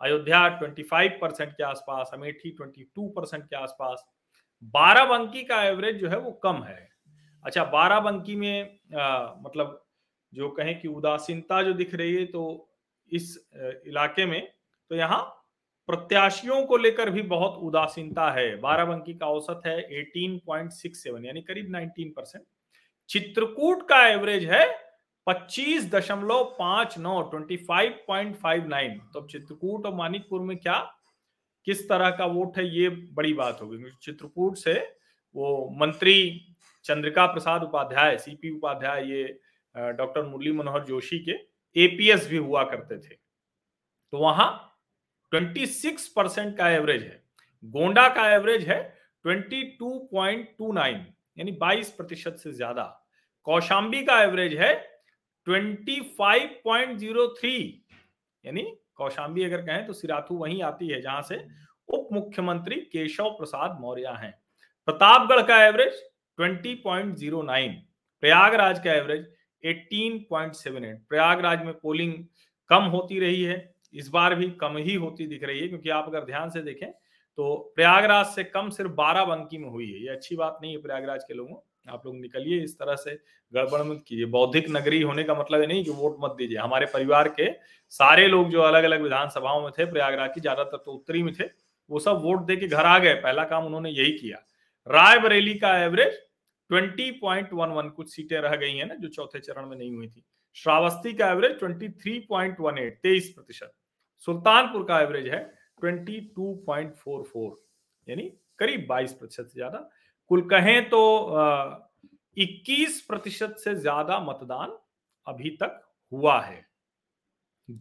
अयोध्या 0.01 0.47
ट्वेंटी 0.49 0.83
फाइव 0.83 1.19
परसेंट 1.23 1.53
के 1.53 1.63
आसपास 1.65 2.11
अमेठी 2.15 2.51
ट्वेंटी 2.51 2.85
टू 2.97 3.09
परसेंट 3.09 3.45
के 3.45 3.57
आसपास। 3.57 4.07
बाराबंकी 4.75 5.43
का 5.45 5.63
एवरेज 5.65 5.97
जो 5.97 6.09
है 6.09 6.19
वो 6.19 6.31
कम 6.45 6.63
है। 6.65 6.89
अच्छा 7.45 7.65
बाराबंकी 7.67 8.37
में 8.37 8.79
आ, 8.97 9.35
मतलब 9.37 9.85
जो 10.33 10.49
कहें 10.51 10.79
कि 10.81 10.89
उदासीनता 10.89 11.63
जो 11.63 11.73
दिख 11.75 11.95
रही 11.95 12.15
है 12.15 12.25
तो 12.27 12.71
इस 13.13 13.37
इलाके 13.87 14.27
में 14.27 14.53
तो 14.91 14.97
यहाँ 14.97 15.21
प्रत्याशियों 15.91 16.65
को 16.67 16.77
लेकर 16.77 17.11
भी 17.11 17.23
बहुत 17.29 17.59
उदासीनता 17.63 18.31
है। 18.33 18.55
बाराबंकी 18.61 19.15
का 19.15 19.27
औसत 19.29 19.63
है 19.67 19.77
18.67 19.95 21.25
यानी 21.27 21.41
करीब 21.43 21.71
19 21.71 22.13
परसेंट। 22.17 22.45
चित्रकूट 23.11 23.89
का 23.89 24.07
एवरेज 24.09 24.45
है 24.45 24.67
पच्चीस 25.27 25.91
दशमलव 25.91 26.45
पाँच 26.59 26.97
नौ, 26.99 27.21
twenty 27.23 27.57
five 27.59 27.99
point 28.07 28.37
five 28.37 28.67
nine. 28.69 28.99
तो 29.15 29.27
चित्रकूट 29.27 29.87
और 29.87 29.95
मानिकपुर 29.95 30.41
में 30.41 30.57
क्या, 30.57 30.79
किस 31.67 31.89
तरह 31.89 32.11
का 32.11 32.27
वोट 32.27 32.59
है, 32.59 32.69
ये 32.69 32.89
बड़ी 32.89 33.33
बात 33.35 33.59
होगी 33.63 33.91
चित्रकूट 34.03 34.57
से 34.57 34.75
वो 35.35 35.69
मंत्री 35.81 36.57
चंद्रिका 36.85 37.27
प्रसाद 37.27 37.63
उपाध्याय 37.63 38.17
सीपी 38.19 38.51
उपाध्याय, 38.51 39.05
ये 39.05 39.41
डॉक्टर 39.75 40.23
मुरली 40.23 40.53
मनोहर 40.53 40.85
जोशी 40.85 41.19
के 41.19 41.33
एपीएस 41.77 42.29
भी 42.29 42.37
हुआ 42.37 42.65
करते 42.65 42.99
थे। 42.99 43.15
तो 43.15 44.19
वहाँ 44.19 44.70
26 45.33 46.09
परसेंट 46.09 46.57
का 46.59 46.71
एवरेज 46.71 47.03
है। 47.03 47.23
गोंडा 47.65 48.09
का 48.09 48.31
एवरेज 48.35 48.69
है 48.69 48.99
22.29 49.25 50.97
यानी 51.37 51.53
22 51.61 51.91
प्रतिशत 51.91 52.37
से 52.39 52.53
ज़्यादा। 52.53 52.83
कौशाम्बी 53.47 54.03
का 54.05 54.23
एवरेज 54.23 54.55
है 54.55 54.75
25.03 55.47 57.73
यानी 58.45 58.63
कौशाम्बी 58.97 59.45
अगर 59.45 59.63
कहें 59.63 59.87
तो 59.87 59.93
सिराथू 59.93 60.35
वहीं 60.37 60.63
आती 60.63 60.89
है 60.89 61.01
जहाँ 61.03 61.23
से 61.23 61.47
उप 61.89 62.09
मुख्यमंत्री 62.13 62.77
केशव 62.93 63.31
प्रसाद 63.31 63.79
मौर्य 63.81 64.09
हैं। 64.19 64.33
प्रतापगढ़ 64.89 65.43
का 65.43 65.65
एवरेज 65.65 66.03
20.09 66.39 67.69
प्रयागराज 68.23 68.79
का 68.85 68.93
एवरेज 68.93 69.27
18.78 69.65 70.97
प्रयागराज 71.09 71.65
में 71.65 71.73
पोलिंग 71.75 72.15
कम 72.71 72.83
होती 72.93 73.19
रही 73.21 73.43
है 73.43 73.75
इस 73.95 74.09
बार 74.09 74.35
भी 74.35 74.51
कम 74.61 74.77
ही 74.79 74.95
होती 74.97 75.27
दिख 75.27 75.45
रही 75.45 75.61
है, 75.61 75.69
क्योंकि 75.69 75.91
आप 75.91 76.07
अगर 76.09 76.25
ध्यान 76.25 76.51
से 76.51 76.63
देखें 76.63 76.91
तो 77.39 77.57
प्रयागराज 77.77 78.27
से 78.27 78.45
कम 78.45 78.69
सिर्फ़ 78.71 78.91
बारह 78.93 79.25
बंकी 79.25 79.59
में 79.59 79.69
हुई 79.69 79.87
है। 79.87 80.03
ये 80.03 80.09
अच्छी 80.11 80.37
बात 80.37 80.59
नहीं 80.63 80.73
है 80.73 80.81
प्रयागराज 80.83 81.23
के 81.25 81.35
लोगों, 81.35 81.57
आप 81.87 82.07
लोग 82.07 82.17
निकलिए, 82.17 82.63
इस 82.65 82.79
तरह 82.79 82.95
से 82.97 83.19
गड़बड़ 83.53 83.83
मत 83.83 84.03
कीजिए। 84.09 84.25
बौद्धिक 84.29 84.69
नगरी 84.71 85.01
होने 85.03 85.23
का 85.25 85.35
मतलब 85.35 85.61
है 85.61 85.67
नहीं 85.67 85.85
कि 85.85 85.91
वोट 85.93 86.17
मत 86.21 86.35
दीजिए। 86.39 86.59
हमारे 86.59 86.87
परिवार 86.89 87.29
के 87.31 87.49
सारे 87.93 88.27
लोग 88.29 88.51
जो 88.51 88.61
अलग 88.63 88.85
अलग 88.85 89.03
विधानसभाओं 89.03 89.63
में 89.63 89.71
थे, 89.73 89.85
प्रयागराज 89.87 90.31
की 90.35 90.41
ज़्यादातर 90.41 90.77
तो 90.77 90.93
उत्तरी 90.93 91.23
में 91.23 91.33
थे, 91.35 91.45
वो 91.91 91.99
सब 92.01 92.21
वोट 92.23 92.45
दे 92.47 92.57
के 92.57 92.67
घर 92.69 92.85
आ 92.85 92.99
गए। 92.99 93.15
पहला 93.17 93.45
काम 93.47 93.67
उन्होंने 93.67 93.91
यही 93.91 94.13
किया। 94.13 94.45
रायबरेली 94.87 95.55
का 95.57 95.77
एवरेज 95.79 96.19
20.11 96.71 97.89
कुछ 97.91 98.11
सीटें 98.11 98.39
रह 98.39 98.57
गई 98.57 98.73
हैं 98.73 98.87
ना, 98.87 98.95
जो 98.95 99.09
चौथे 99.11 99.41
चरण 99.41 99.67
में 99.67 99.77
नहीं 99.77 99.93
हुई 99.93 100.09
थी। 100.09 100.25
श्रावस्ती 100.57 101.13
का 101.15 101.31
एवरेज 101.31 101.59
23.18 101.59 102.91
तेईस 103.03 103.33
प्रतिशत। 103.35 103.73
सुल्तानपुर 104.27 104.85
का 104.85 105.01
एवरेज 105.01 105.29
है 105.29 105.41
22.44 105.83 107.55
यानी 108.07 108.23
करीब 108.59 108.87
22 108.89 109.13
प्रतिशत 109.13 109.45
से 109.45 109.55
ज़्यादा। 109.55 109.79
कुल 110.31 110.43
कहें 110.49 110.89
तो 110.89 111.01
21 112.37 113.01
प्रतिशत 113.01 113.55
से 113.59 113.75
ज़्यादा 113.77 114.19
मतदान 114.21 114.77
अभी 115.27 115.51
तक 115.63 115.81
हुआ 116.13 116.41
है 116.41 116.67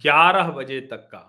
11 0.02 0.52
बजे 0.52 0.80
तक 0.84 1.08
का। 1.12 1.20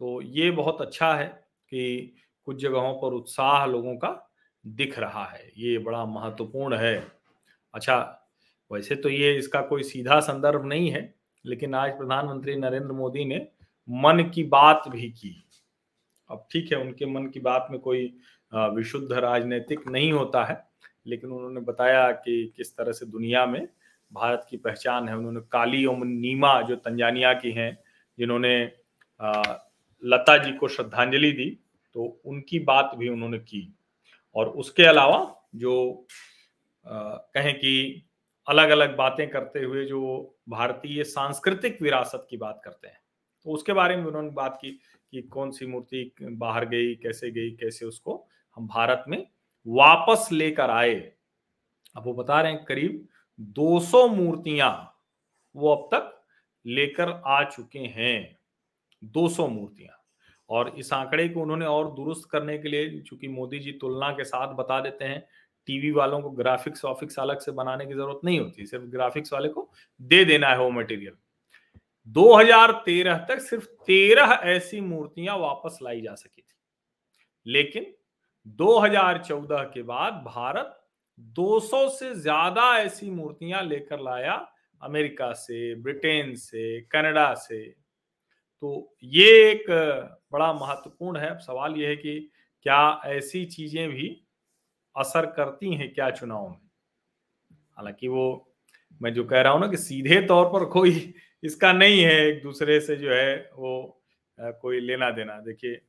तो 0.00 0.20
ये 0.22 0.50
बहुत 0.52 0.80
अच्छा 0.80 1.12
है 1.14 1.26
कि 1.26 2.16
कुछ 2.46 2.56
जगहों 2.56 2.92
पर 2.94 3.12
उत्साह 3.14 3.64
लोगों 3.66 3.96
का 3.96 4.16
दिख 4.64 4.98
रहा 4.98 5.24
है, 5.24 5.50
ये 5.56 5.78
बड़ा 5.78 6.04
महत्वपूर्ण 6.06 6.76
है। 6.76 6.96
अच्छा 7.74 7.96
वैसे 8.70 8.96
तो 8.96 9.08
ये 9.08 9.36
इसका 9.36 9.60
कोई 9.62 9.82
सीधा 9.82 10.18
संदर्भ 10.22 10.64
नहीं 10.64 10.90
है, 10.90 11.02
लेकिन 11.44 11.74
आज 11.74 11.90
प्रधानमंत्री 11.98 12.56
नरेंद्र 12.56 12.92
मोदी 12.92 13.24
ने 13.24 13.38
मन 13.88 14.22
की 14.34 14.42
बात 14.44 14.88
भी 14.88 15.08
की। 15.10 15.34
अब 16.30 16.46
ठीक 16.52 16.72
है, 16.72 16.78
उनके 16.78 17.06
मन 17.06 17.26
की 17.26 17.40
बात 17.40 17.68
में 17.70 17.78
कोई 17.80 18.12
विशुद्ध 18.52 19.12
राजनीतिक 19.12 19.86
नहीं 19.88 20.12
होता 20.12 20.44
है, 20.44 20.62
लेकिन 21.06 21.30
उन्होंने 21.30 21.60
बताया 21.62 22.10
कि 22.12 22.52
किस 22.56 22.76
तरह 22.76 22.92
से 22.92 23.06
दुनिया 23.06 23.44
में 23.46 23.66
भारत 24.12 24.46
की 24.50 24.56
पहचान 24.56 25.08
है। 25.08 25.16
उन्होंने 25.16 25.40
काली 25.52 25.84
और 25.86 25.96
नीमा 25.98 26.60
जो 26.62 26.76
तंजानिया 26.76 27.32
की 27.34 27.50
हैं, 27.50 27.76
जिन्होंने 28.18 28.62
लता 30.02 30.36
जी 30.36 30.52
को 30.52 30.68
श्रद्धांजलि 30.68 31.32
दी 31.32 31.50
तो 31.96 32.04
उनकी 32.24 32.58
बात 32.60 32.92
भी 32.96 33.08
उन्होंने 33.08 33.38
की। 33.38 33.62
और 34.36 34.48
उसके 34.48 34.84
अलावा 34.84 35.48
जो 35.56 36.06
कहें 36.86 37.54
कि 37.54 38.02
अलग 38.46 38.70
अलग 38.70 38.96
बातें 38.96 39.28
करते 39.30 39.60
हुए 39.60 39.84
जो 39.84 40.00
भारतीय 40.48 41.04
सांस्कृतिक 41.04 41.80
विरासत 41.82 42.26
की 42.30 42.36
बात 42.36 42.60
करते 42.64 42.88
हैं 42.88 42.98
तो 43.44 43.50
उसके 43.50 43.72
बारे 43.72 43.96
में 43.96 44.04
उन्होंने 44.04 44.30
बात 44.30 44.58
की 44.62 44.70
कि 45.12 45.22
कौन 45.22 45.50
सी 45.50 45.66
मूर्ति 45.66 46.12
बाहर 46.22 46.64
गई, 46.64 46.94
कैसे 46.94 47.30
गई, 47.30 47.50
कैसे 47.50 47.86
उसको 47.86 48.26
हम 48.56 48.66
भारत 48.66 49.04
में 49.08 49.26
वापस 49.66 50.28
लेकर 50.32 50.70
आए। 50.70 50.94
अब 51.96 52.04
वो 52.04 52.12
बता 52.14 52.40
रहे 52.40 52.52
हैं 52.52 52.64
करीब 52.64 53.06
200 53.40 54.06
मूर्तियाँ 54.08 54.96
वो 55.56 55.74
अब 55.74 55.88
तक 55.94 56.24
लेकर 56.66 57.22
आ 57.26 57.42
चुके 57.44 57.78
हैं। 57.78 58.38
200 59.04 59.46
मूर्तियाँ। 59.48 59.96
और 60.48 60.68
इस 60.78 60.92
आंकड़े 60.92 61.28
को 61.28 61.40
उन्होंने 61.40 61.66
और 61.66 61.90
दुरुस्त 61.94 62.28
करने 62.30 62.58
के 62.58 62.68
लिए, 62.68 63.00
चूँकि 63.00 63.28
मोदी 63.28 63.58
जी 63.58 63.72
तुलना 63.72 64.10
के 64.10 64.24
साथ 64.24 64.54
बता 64.54 64.80
देते 64.80 65.04
हैं, 65.04 65.26
टीवी 65.66 65.90
वालों 65.90 66.20
को 66.20 66.30
ग्राफिक्स 66.30 66.84
ऑफिक्स 66.84 67.18
अलग 67.18 67.38
से 67.38 67.52
बनाने 67.52 67.86
की 67.86 67.94
ज़रूरत 67.94 68.20
नहीं 68.24 68.40
होती, 68.40 68.66
सिर्फ़ 68.66 68.84
ग्राफिक्स 68.84 69.32
वाले 69.32 69.48
को 69.48 69.70
दे 70.00 70.24
देना 70.24 70.48
है 70.48 70.58
वो 70.58 70.70
मटेरियल 70.70 71.12
2013 72.16 73.16
तक 73.28 73.40
सिर्फ़ 73.40 73.66
13 73.86 74.32
ऐसी 74.44 74.80
मूर्तियाँ 74.80 75.36
वापस 75.38 75.78
लाई 75.82 76.00
जा 76.00 76.14
सकी 76.14 76.40
थी। 76.42 76.56
लेकिन 77.46 77.86
2014 78.58 79.62
के 79.74 79.82
बाद 79.82 80.12
भारत 80.26 80.76
200 81.36 81.88
से 81.88 82.14
ज़्यादा 82.14 82.76
ऐसी 82.78 83.10
मूर्तियाँ 83.10 83.62
लेकर 83.62 84.00
लाया 84.00 84.34
अमेरिका 84.82 85.32
से, 85.32 85.74
ब्रिटेन 85.74 86.34
से, 86.34 86.80
कनाडा 86.80 87.32
से। 87.34 87.62
तो 88.62 88.94
ये 89.04 89.26
एक 89.50 89.64
बड़ा 90.32 90.52
महत्वपूर्ण 90.52 91.18
है। 91.18 91.38
सवाल 91.38 91.74
यह 91.76 91.88
है 91.88 91.96
कि 91.96 92.18
क्या 92.66 93.00
ऐसी 93.06 93.44
चीज़ें 93.46 93.88
भी 93.90 94.08
असर 94.96 95.26
करती 95.26 95.74
हैं 95.74 95.92
क्या 95.94 96.10
चुनाव 96.10 96.48
में? 96.48 96.58
हालाँकि 97.76 98.08
वो, 98.08 98.52
मैं 99.00 99.12
जो 99.14 99.24
कह 99.24 99.40
रहा 99.40 99.52
हूँ 99.52 99.60
ना 99.60 99.66
कि 99.66 99.76
सीधे 99.76 100.20
तौर 100.26 100.46
पर 100.46 100.64
कोई 100.64 100.92
इसका 101.42 101.72
नहीं 101.72 102.00
है 102.02 102.16
एक 102.26 102.42
दूसरे 102.42 102.80
से 102.80 102.96
जो 102.96 103.12
है 103.12 103.50
वो 103.54 104.02
कोई 104.38 104.80
लेना 104.80 105.10
देना। 105.10 105.38
देखिए, 105.40 105.80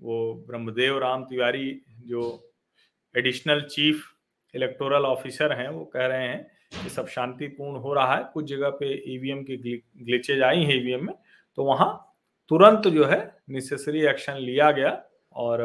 वो 0.00 0.34
ब्रह्मदेव 0.48 0.98
राम 0.98 1.24
तिवारी 1.24 1.70
जो 2.06 2.22
एडिशनल 3.14 3.60
चीफ 3.62 4.04
इलेक्टोरल 4.54 5.04
ऑफिसर 5.04 5.52
हैं, 5.52 5.68
वो 5.68 5.84
कह 5.84 6.06
रहे 6.06 6.28
हैं 6.28 6.42
कि 6.74 6.88
सब 6.90 7.06
शांतिपूर्ण 7.08 7.78
हो 7.78 7.92
रहा 7.94 8.14
है, 8.16 8.24
कुछ 8.32 8.44
जगह 8.44 8.70
पे 8.70 8.92
ईवीएम 9.14 9.42
के 9.44 9.56
ग्लिचेज 9.56 10.42
आई 10.42 10.62
हैं 10.64 10.74
ईवीएम 10.74 11.06
में 11.06 11.14
तो 11.58 11.64
वहाँ 11.64 11.90
तुरंत 12.50 12.86
जो 12.88 13.04
है 13.04 13.20
नेसेसरी 13.50 14.04
एक्शन 14.06 14.36
लिया 14.36 14.70
गया 14.70 14.90
और 15.34 15.62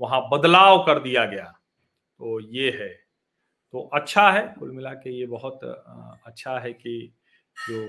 वहाँ 0.00 0.20
बदलाव 0.30 0.84
कर 0.86 0.98
दिया 0.98 1.24
गया। 1.24 1.44
तो 2.20 2.40
ये 2.40 2.70
है। 2.70 2.88
तो 3.74 3.80
अच्छा 3.94 4.30
है, 4.30 4.42
कुल 4.58 4.70
मिला 4.70 4.92
के 4.94 5.10
ये 5.10 5.26
बहुत 5.26 5.60
अच्छा 6.26 6.58
है 6.58 6.72
कि 6.72 7.12
जो 7.56 7.86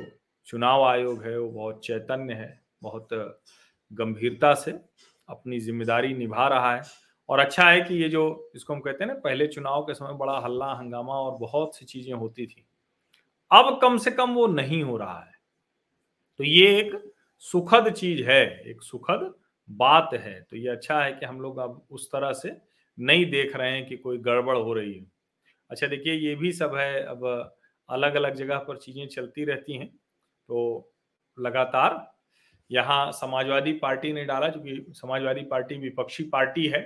चुनाव 0.47 0.83
आयोग 0.85 1.23
है, 1.23 1.37
वो 1.39 1.49
बहुत 1.51 1.85
चैतन्य 1.85 2.33
है, 2.33 2.59
बहुत 2.81 3.09
गंभीरता 3.91 4.53
से 4.55 4.71
अपनी 5.29 5.59
ज़िम्मेदारी 5.59 6.13
निभा 6.15 6.47
रहा 6.49 6.75
है। 6.75 6.81
और 7.29 7.39
अच्छा 7.39 7.69
है 7.69 7.81
कि 7.81 7.95
ये 7.95 8.09
जो 8.09 8.51
इसको 8.55 8.73
हम 8.73 8.79
कहते 8.81 9.03
हैं 9.03 9.07
ना, 9.07 9.19
पहले 9.19 9.47
चुनाव 9.47 9.83
के 9.83 9.93
समय 9.93 10.13
बड़ा 10.17 10.39
हल्ला, 10.39 10.73
हंगामा 10.73 11.13
और 11.15 11.37
बहुत 11.39 11.75
सी 11.77 11.85
चीज़ें 11.85 12.13
होती 12.13 12.45
थी, 12.47 12.65
अब 13.51 13.79
कम 13.81 13.97
से 13.97 14.11
कम 14.11 14.33
वो 14.33 14.47
नहीं 14.49 14.83
हो 14.83 14.97
रहा 14.97 15.19
है। 15.19 15.31
तो 16.39 16.43
ये 16.43 16.67
एक 16.79 16.91
सुखद 17.43 17.89
चीज़ 17.91 18.23
है, 18.23 18.43
एक 18.61 18.81
सुखद 18.83 19.33
बात 19.69 20.09
है। 20.15 20.39
तो 20.41 20.57
ये 20.57 20.69
अच्छा 20.69 21.01
है 21.01 21.11
कि 21.13 21.25
हम 21.25 21.41
लोग 21.41 21.57
अब 21.59 21.81
उस 21.91 22.07
तरह 22.11 22.31
से 22.33 22.51
नहीं 22.97 23.25
देख 23.31 23.55
रहे 23.55 23.71
हैं 23.71 23.85
कि 23.87 23.97
कोई 23.97 24.17
गड़बड़ 24.19 24.57
हो 24.57 24.73
रही 24.73 24.93
है। 24.93 25.05
अच्छा 25.71 25.87
देखिए, 25.87 26.13
ये 26.15 26.35
भी 26.35 26.51
सब 26.53 26.75
है, 26.75 27.03
अब 27.03 27.25
अलग 27.89 28.15
अलग 28.15 28.35
जगह 28.35 28.57
पर 28.59 28.77
चीज़ें 28.77 29.07
चलती 29.07 29.45
रहती 29.45 29.77
हैं। 29.77 29.89
तो 30.49 30.91
लगातार 31.37 32.13
यहाँ 32.71 33.11
समाजवादी 33.11 33.73
पार्टी 33.73 34.13
ने 34.13 34.25
डाला 34.25 34.47
क्योंकि 34.47 34.93
समाजवादी 34.93 35.41
पार्टी 35.41 35.77
विपक्षी 35.77 36.23
पार्टी 36.23 36.67
है 36.67 36.81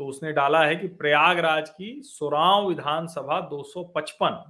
तो 0.00 0.06
उसने 0.06 0.32
डाला 0.32 0.64
है 0.64 0.76
कि 0.76 0.88
प्रयागराज 0.88 1.68
की 1.70 2.00
सुराव 2.02 2.68
विधानसभा 2.68 3.40
255 3.48 4.44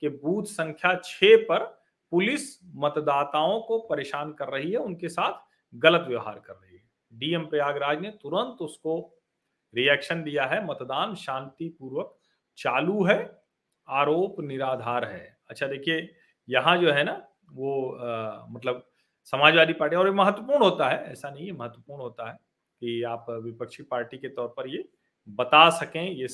के 0.00 0.08
बूथ 0.08 0.44
संख्या 0.44 0.94
छह 1.04 1.36
पर 1.36 1.64
पुलिस 2.12 2.58
मतदाताओं 2.76 3.60
को 3.60 3.78
परेशान 3.78 4.32
कर 4.32 4.48
रही 4.48 4.70
है, 4.70 4.76
उनके 4.76 5.08
साथ 5.08 5.32
गलत 5.74 6.04
व्यवहार 6.08 6.38
कर 6.38 6.52
रही 6.52 6.76
है। 6.76 6.82
डीएम 7.12 7.44
प्रयागराज 7.44 8.00
ने 8.00 8.10
तुरंत 8.10 8.62
उसको 8.62 8.98
रिएक्शन 9.74 10.22
दिया 10.22 10.44
है, 10.44 10.64
मतदान 10.66 11.14
शांतिपूर्वक 11.14 12.16
चालू 12.58 13.04
है, 13.04 13.18
आरोप 13.88 14.40
निराधार 14.40 15.04
है। 15.04 15.38
अच्छा 15.50 15.66
देखिए, 15.66 16.08
यहाँ 16.48 16.76
जो 16.78 16.92
है 16.92 17.04
ना 17.04 17.12
वो 17.52 17.90
आ, 17.90 18.46
मतलब 18.50 18.86
समाजवादी 19.24 19.72
पार्टी 19.72 19.96
और 19.96 20.06
ये 20.06 20.12
महत्वपूर्ण 20.12 20.62
होता 20.64 20.88
है 20.88 21.04
ऐसा 21.12 21.30
नहीं 21.30 21.46
है 21.46 21.52
महत्वपूर्ण 21.52 22.02
होता 22.02 22.28
है 22.30 22.34
कि 22.82 23.02
आप 23.02 23.26
विपक्षी 23.44 23.82
पार्टी 23.82 24.18
के 24.18 24.28
तौर 24.28 24.48
पर 24.48 24.68
ये 24.68 24.84
बता 25.28 25.68
सकें 25.70 26.02
ये 26.02 26.26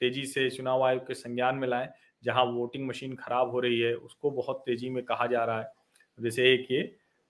तेज़ी 0.00 0.24
से 0.26 0.48
चुनाव 0.50 0.82
आयोग 0.82 1.06
के 1.06 1.14
संज्ञान 1.14 1.56
में 1.56 1.68
लाएँ 1.68 1.88
जहाँ 2.24 2.44
वोटिंग 2.44 2.86
मशीन 2.88 3.14
खराब 3.16 3.50
हो 3.50 3.60
रही 3.60 3.80
है 3.80 3.94
उसको 3.94 4.30
बहुत 4.30 4.62
तेज़ी 4.66 4.90
में 4.90 5.02
कहा 5.04 5.26
जा 5.26 5.44
रहा 5.44 5.60
है। 5.60 5.72
जैसे 6.18 6.52
एक 6.54 6.66
ये 6.70 6.82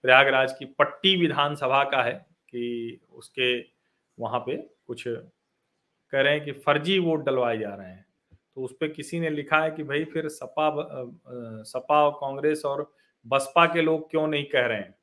प्रयागराज 0.03 0.53
की 0.59 0.65
पट्टी 0.65 1.15
विधानसभा 1.15 1.83
का 1.83 2.01
है 2.03 2.13
कि 2.49 2.99
उसके 3.13 3.59
वहाँ 4.17 4.39
पे 4.39 4.55
कुछ 4.87 5.03
कह 5.07 6.21
रहे 6.21 6.33
हैं 6.33 6.43
कि 6.45 6.51
फर्जी 6.51 6.99
वोट 6.99 7.25
डलवाए 7.25 7.57
जा 7.57 7.73
रहे 7.75 7.87
हैं। 7.87 8.05
तो 8.55 8.61
उस 8.61 8.73
पर 8.81 8.87
किसी 8.87 9.19
ने 9.19 9.29
लिखा 9.29 9.59
है 9.63 9.71
कि 9.71 9.83
भाई 9.83 10.03
फिर 10.05 10.27
सपा 10.29 10.69
सपा 11.63 12.09
कांग्रेस 12.09 12.65
और 12.65 12.91
बसपा 13.27 13.65
के 13.65 13.81
लोग 13.81 14.11
क्यों 14.11 14.27
नहीं 14.27 14.45
कह 14.45 14.65
रहे 14.65 14.77
हैं? 14.77 14.95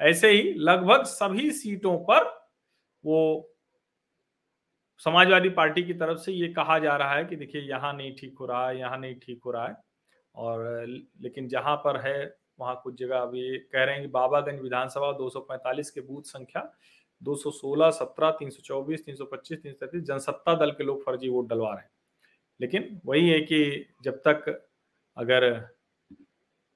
ऐसे 0.00 0.30
ही 0.30 0.54
लगभग 0.54 1.02
सभी 1.02 1.50
सीटों 1.50 1.98
पर 1.98 2.48
वो 3.04 3.48
समाजवादी 4.98 5.48
पार्टी 5.48 5.82
की 5.82 5.94
तरफ़ 5.94 6.18
से 6.18 6.32
ये 6.32 6.48
कहा 6.48 6.78
जा 6.78 6.96
रहा 6.96 7.14
है 7.14 7.24
कि 7.24 7.36
देखिए 7.36 7.62
यहाँ 7.62 7.92
नहीं 7.92 8.16
ठीक 8.16 8.38
हो 8.40 8.46
रहा 8.46 8.68
है 8.68 8.78
यहाँ 8.78 8.98
नहीं 8.98 9.14
ठीक 9.14 9.40
हो 9.46 9.50
रहा 9.50 9.68
है। 9.68 9.76
और 10.34 10.86
लेकिन 11.20 11.48
जहाँ 11.48 11.76
पर 11.76 12.00
है 12.00 12.36
वहाँ 12.60 12.80
कुछ 12.84 12.94
जगह 12.94 13.18
अभी 13.18 13.58
कह 13.58 13.84
रहे 13.84 13.94
हैं 13.94 14.04
कि 14.04 14.08
बाबागंज 14.08 14.60
विधानसभा 14.60 15.12
245 15.12 15.90
के 15.90 16.00
बूथ 16.00 16.22
संख्या 16.22 16.72
216, 17.22 17.90
17, 17.90 18.30
324, 18.30 19.04
325, 19.04 19.62
333 19.62 20.00
जनसत्ता 20.00 20.54
दल 20.54 20.70
के 20.70 20.84
लोग 20.84 21.02
फर्जी 21.04 21.28
वोट 21.28 21.48
डलवा 21.48 21.70
रहे 21.70 21.82
हैं। 21.82 21.90
लेकिन 22.60 23.00
वही 23.06 23.28
है 23.28 23.40
कि 23.40 23.86
जब 24.02 24.14
तक 24.14 24.68
अगर 25.16 25.50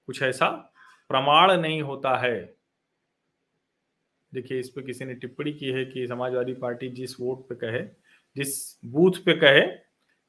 कुछ 0.06 0.22
ऐसा 0.22 0.72
प्रमाण 1.10 1.52
नहीं 1.52 1.80
होता 1.82 2.16
है। 2.16 2.38
देखिए, 4.32 4.58
इस 4.60 4.68
पे 4.68 4.82
किसी 4.82 5.04
ने 5.04 5.14
टिप्पणी 5.14 5.52
की 5.52 5.70
है 5.72 5.84
कि 5.84 6.06
समाजवादी 6.06 6.52
पार्टी 6.54 6.88
जिस 6.90 7.20
वोट 7.20 7.48
पे 7.48 7.54
कहे, 7.56 7.82
जिस 8.36 8.78
बूथ 8.86 9.24
पे 9.24 9.34
कहे 9.34 9.60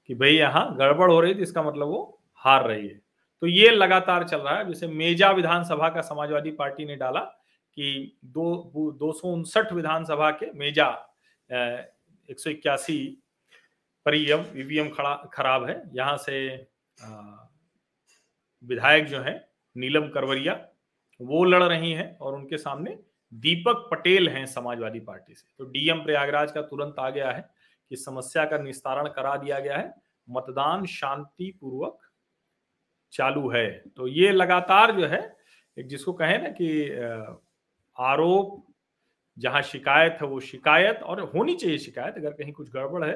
कि 0.10 0.16
भाई 0.16 0.32
यहाँ 0.32 0.76
गड़बड़ 0.78 1.12
हो 1.12 1.20
रही 1.20 1.36
थी, 1.36 1.42
इसका 1.42 1.64
मतलब 1.64 1.88
वो 1.88 2.22
हार 2.42 2.68
रही 2.68 2.88
है। 2.88 3.02
तो 3.42 3.48
ये 3.48 3.70
लगातार 3.70 4.28
चल 4.28 4.38
रहा 4.38 4.58
है। 4.58 4.68
जैसे 4.68 4.88
मेजा 4.88 5.32
विधानसभा 5.32 5.90
का 5.90 6.02
समाजवादी 6.02 6.52
पार्टी 6.52 6.86
ने 6.86 6.96
डाला 6.96 7.20
कि 7.20 8.18
दो 8.26 8.94
दो 9.00 9.12
सौ 9.14 9.28
उनसठ 9.28 9.74
विधानसभा 9.74 10.30
के 10.34 10.52
मेजा 10.54 10.88
एक 11.50 12.40
सौ 12.40 12.50
इक्यासी 12.50 12.98
पर 14.06 14.16
ईवीएम 14.16 14.90
खराब 14.90 15.66
है। 15.66 15.82
यहाँ 15.96 16.18
से 16.20 16.56
विधायक 18.64 19.06
जो 19.06 19.20
है 19.22 19.47
नीलम 19.78 20.08
करवरिया, 20.10 20.54
वो 21.20 21.44
लड़ 21.44 21.64
रही 21.64 21.92
हैं 21.92 22.18
और 22.18 22.36
उनके 22.36 22.58
सामने 22.58 22.98
दीपक 23.34 23.88
पटेल 23.92 24.30
हैं 24.30 24.46
समाजवादी 24.46 25.00
पार्टी 25.00 25.34
से। 25.34 25.48
तो 25.58 25.66
डीएम 25.66 26.04
प्रयागराज 26.04 26.52
का 26.52 26.62
तुरंत 26.62 27.00
आ 27.00 27.10
गया 27.10 27.32
है 27.32 27.50
कि 27.92 27.96
समस्या 27.96 28.46
का 28.46 28.58
निस्तारण 28.58 29.08
करा 29.08 29.36
दिया 29.38 29.60
गया 29.60 29.78
है। 29.78 29.94
मतदान 30.28 30.86
शांति 30.86 31.52
पूर्वक 31.62 32.00
चालू 33.14 33.50
है। 33.50 33.68
तो 33.98 34.08
ये 34.08 34.32
लगातार 34.32 34.92
जो 34.92 35.06
है, 35.06 35.36
एक 35.78 35.88
जिसको 35.88 36.14
कहे 36.14 36.38
ना 36.38 36.50
कि 36.52 36.90
आरोप, 37.98 38.64
जहाँ 39.38 39.62
शिकायत 39.62 40.18
है 40.22 40.28
वो 40.28 40.40
शिकायत 40.40 41.02
और 41.04 41.20
होनी 41.30 41.56
चाहिए 41.56 41.78
शिकायत, 41.78 42.16
अगर 42.18 42.32
कहीं 42.32 42.54
कुछ 42.54 42.70
गड़बड़ 42.72 43.04
है 43.06 43.16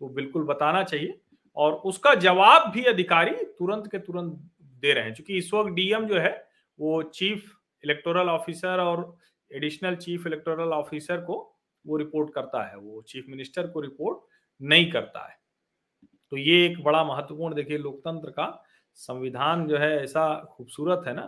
तो 0.00 0.08
बिल्कुल 0.08 0.44
बताना 0.44 0.82
चाहिए। 0.82 1.18
और 1.56 1.72
उसका 1.84 2.14
जवाब 2.16 2.70
भी 2.72 2.84
अधिकारी 2.84 3.34
तुरंत 3.58 3.90
के 3.92 3.98
तुरंत 3.98 4.38
दे 4.76 4.92
रहे 4.92 5.04
हैं। 5.04 5.14
क्योंकि 5.14 5.38
इस 5.38 5.54
वक्त 5.54 5.70
डीएम 5.70 6.06
जो 6.06 6.18
है, 6.18 6.48
वो 6.80 7.02
चीफ 7.02 7.52
इलेक्टोरल 7.84 8.28
ऑफिसर 8.28 8.80
और 8.80 9.16
एडिशनल 9.52 9.96
चीफ 9.96 10.26
इलेक्टोरल 10.26 10.68
ऑफिसर 10.68 11.20
को 11.20 11.58
वो 11.86 11.96
रिपोर्ट 11.96 12.34
करता 12.34 12.70
है। 12.70 12.76
वो 12.76 13.02
चीफ 13.02 13.24
मिनिस्टर 13.28 13.66
को 13.66 13.80
रिपोर्ट 13.80 14.18
नहीं 14.62 14.92
करता 14.92 15.28
है। 15.28 15.36
तो 16.30 16.36
ये 16.36 16.66
एक 16.66 16.84
बड़ा 16.84 17.04
महत्वपूर्ण, 17.04 17.54
देखिए, 17.54 17.78
लोकतंत्र 17.78 18.30
का 18.30 18.64
संविधान 18.94 19.66
जो 19.66 19.78
है, 19.78 20.02
ऐसा 20.04 20.44
खूबसूरत 20.52 21.02
है 21.06 21.14
ना 21.14 21.26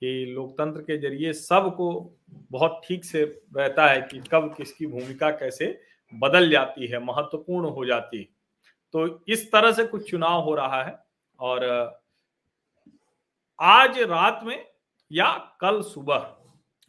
कि 0.00 0.26
लोकतंत्र 0.26 0.80
के 0.80 0.98
ज़रिए 0.98 1.32
सबको 1.32 2.16
बहुत 2.30 2.80
ठीक 2.84 3.04
से 3.04 3.24
रहता 3.56 3.86
है 3.86 4.02
कि 4.02 4.18
कब 4.32 4.54
किसकी 4.56 4.86
भूमिका 4.86 5.30
कैसे 5.30 5.80
बदल 6.14 6.50
जाती 6.50 6.86
है, 6.86 6.98
महत्वपूर्ण 6.98 7.66
हो 7.68 7.84
जाती 7.84 8.18
है। 8.18 8.28
तो 8.92 9.24
इस 9.28 9.52
तरह 9.52 9.72
से 9.72 9.84
कुछ 9.84 10.10
चुनाव 10.10 10.42
हो 10.42 10.54
रहा 10.54 10.84
है 10.84 10.98
और 11.40 11.60
आज 13.58 13.98
रात 14.00 14.40
में 14.44 14.64
या 15.10 15.30
कल 15.60 15.80
सुबह? 15.82 16.26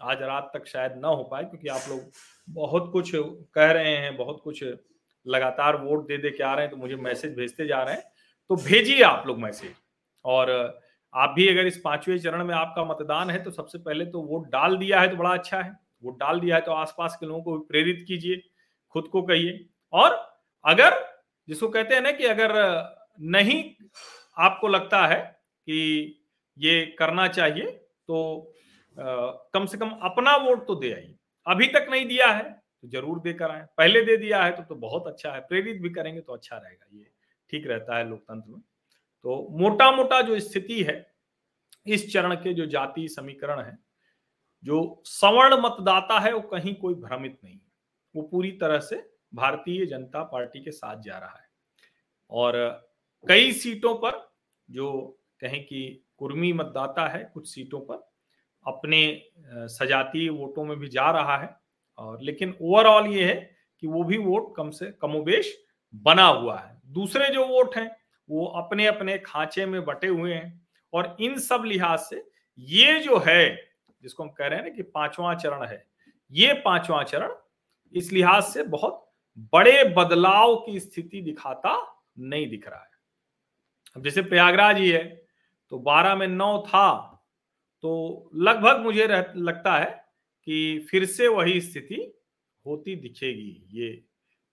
आज 0.02 0.22
रात 0.22 0.50
तक 0.54 0.66
शायद 0.68 0.94
ना 0.96 1.08
हो 1.08 1.24
पाए, 1.24 1.44
क्योंकि 1.44 1.68
आप 1.68 1.82
लोग 1.90 2.00
बहुत 2.48 2.92
कुछ 2.94 3.12
कह 3.16 3.72
रहे 3.72 3.96
हैं, 3.98 4.16
बहुत 4.18 4.42
कुछ 4.44 4.64
लगातार 5.26 5.76
वोट 5.76 6.08
दे 6.08 6.18
दे 6.18 6.30
के 6.30 6.44
आ 6.44 6.54
रहे 6.54 6.66
हैं 6.66 6.72
तो 6.72 6.78
मुझे 6.78 6.96
मैसेज 6.98 7.36
भेजते 7.36 7.68
जा 7.68 7.82
रहे 7.84 7.96
हैं। 7.96 8.04
तो 8.50 8.56
भेजिए 8.56 9.02
आप 9.04 9.28
लोग 9.28 9.40
मैसेज। 9.40 9.76
और 10.26 10.52
आप 11.14 11.34
भी 11.36 11.48
अगर 11.50 11.68
इस 11.68 11.80
पाँचवें 11.84 12.18
चरण 12.20 12.44
में 12.44 12.54
आपका 12.56 12.84
मतदान 12.86 13.30
है 13.30 13.44
तो 13.44 13.52
सबसे 13.52 13.78
पहले 13.78 14.06
तो 14.06 14.22
वोट 14.24 14.48
डाल 14.50 14.78
दिया 14.78 15.02
है 15.02 15.10
तो 15.10 15.18
बड़ा 15.18 15.34
अच्छा 15.34 15.62
है। 15.62 15.72
वोट 16.04 16.20
डाल 16.20 16.40
दिया 16.40 16.56
है 16.56 16.62
तो 16.62 16.72
आसपास 16.74 17.18
के 17.20 17.26
लोगों 17.26 17.42
को 17.44 17.58
प्रेरित 17.62 18.04
कीजिए, 18.08 18.42
खुद 18.96 19.08
को 19.08 19.22
कहिए। 19.22 19.66
और 19.94 20.12
अगर, 20.66 21.00
जिसको 21.48 21.70
कहते 21.70 21.96
हैं 21.96 22.02
ना 22.02 22.12
कि 22.12 22.26
अगर 22.26 22.54
नहीं 23.22 23.64
आपको 24.38 24.68
लगता 24.68 25.06
है 25.08 25.22
कि 25.68 26.22
ये 26.58 26.86
करना 27.00 27.28
चाहिए 27.30 27.66
तो 28.08 28.52
आ, 28.98 29.04
कम 29.54 29.66
से 29.66 29.78
कम 29.78 29.90
अपना 30.04 30.36
वोट 30.38 30.66
तो 30.68 30.76
दे 30.76 30.92
आइए। 30.94 31.16
अभी 31.46 31.68
तक 31.68 31.88
नहीं 31.92 32.06
दिया 32.06 32.28
है 32.28 32.44
तो 32.44 32.88
ज़रूर 32.90 33.20
देकर 33.22 33.52
आए। 33.52 33.66
पहले 33.78 34.02
दे 34.02 34.16
दिया 34.18 34.44
है 34.44 34.52
तो 34.52 34.64
तो 34.64 34.76
बहुत 34.78 35.08
अच्छा 35.08 35.32
है 35.32 35.40
प्रेरित 35.42 35.82
भी 35.82 35.90
करेंगे 35.90 36.22
तो 36.22 36.34
अच्छा 36.34 36.58
रहेगा 36.58 36.86
ये 36.94 37.12
ठीक 37.50 37.68
रहता 37.68 37.98
है 37.98 38.08
लोकतंत्र 38.10 38.52
में। 38.52 38.62
तो 39.26 39.48
मोटा 39.60 39.92
मोटा 39.92 40.22
जो 40.22 40.40
स्थिति 40.40 40.82
है 40.84 40.96
इस 41.86 42.12
चरण 42.14 42.36
के 42.36 42.54
जो 42.54 42.66
जाति 42.68 43.08
समीकरण 43.08 43.62
है 43.62 43.78
जो 44.64 45.04
सवर्ण 45.06 45.60
मतदाता 45.62 46.20
है 46.20 46.34
वो 46.34 46.42
कहीं 46.50 46.74
कोई 46.76 46.94
भ्रमित 46.96 47.38
नहीं 47.44 47.60
वो 48.16 48.22
पूरी 48.24 48.52
तरह 48.52 48.80
से 48.80 48.96
भारतीय 49.34 49.86
जनता 49.86 50.24
पार्टी 50.24 50.64
के 50.64 50.72
साथ 50.72 51.02
जा 51.02 51.18
रहा 51.18 51.38
है। 51.40 51.48
और 52.32 52.58
कई 53.26 53.52
सीटों 53.54 53.94
पर 53.96 54.20
जो 54.70 54.92
कहें 55.42 55.64
कि 55.64 56.05
कुर्मी 56.20 56.52
मतदाता 56.54 57.08
है 57.08 57.24
कुछ 57.34 57.48
सीटों 57.50 57.80
पर, 57.80 58.10
अपने 58.66 59.22
सजातीय 59.70 60.30
वोटों 60.30 60.66
में 60.66 60.78
भी 60.80 60.88
जा 60.88 61.10
रहा 61.12 61.38
है 61.38 61.50
और 61.98 62.22
लेकिन 62.22 62.56
ओवरऑल 62.62 63.08
ये 63.08 63.26
है 63.26 63.36
कि 63.84 63.88
वो 63.88 64.04
भी 64.04 64.18
वोट 64.18 64.56
कम 64.56 64.70
से, 64.70 64.92
कमोबेश 64.92 65.56
बना 65.94 66.26
हुआ 66.26 66.58
है। 66.60 66.82
दूसरे 66.86 67.30
जो 67.30 67.46
वोट 67.48 67.76
हैं, 67.78 67.90
वो 68.30 68.46
अपने 68.46 68.86
अपने 68.88 69.18
खांचे 69.18 69.66
में 69.66 69.84
बटे 69.86 70.08
हुए 70.08 70.34
हैं 70.34 70.68
और 70.94 71.16
इन 71.20 71.38
सब 71.40 71.64
लिहाज 71.66 72.00
से 72.00 72.24
ये 72.60 73.00
जो 73.00 73.18
है, 73.18 73.56
जिसको 74.04 74.24
हम 74.24 74.30
कह 74.30 74.48
रहे 74.48 74.60
हैं 74.60 74.66
ना 74.66 74.76
कि 74.76 74.84
पांचवा 74.84 75.34
चरण 75.36 75.66
है, 75.66 75.86
ये 76.32 76.54
पांचवा 76.56 77.04
चरण 77.04 77.34
इस 77.94 78.12
लिहाज 78.12 78.44
से 78.44 78.64
बहुत 78.64 79.02
बड़े 79.54 79.84
बदलाव 79.94 80.56
की 80.56 80.80
स्थिति 80.80 81.22
दिखाता 81.22 81.76
नहीं 82.20 82.50
दिख 82.50 82.68
रहा 82.68 82.80
है। 82.80 82.90
अब 83.96 84.04
जैसे 84.04 84.22
प्रयागराज 84.22 84.78
ही 84.78 84.90
है 84.90 85.25
तो 85.72 85.80
12 85.82 86.16
में 86.16 86.28
नौ 86.30 86.58
था 86.68 86.88
तो 87.84 88.32
लगभग 88.38 88.82
मुझे 88.82 89.06
रह, 89.08 89.34
लगता 89.38 89.78
है 89.78 89.92
कि 90.48 90.88
फिर 90.92 91.06
से 91.08 91.28
वही 91.30 91.62
स्थिति 91.62 91.96
होती 92.66 92.96
दिखेगी। 92.98 93.52
ये 93.74 94.04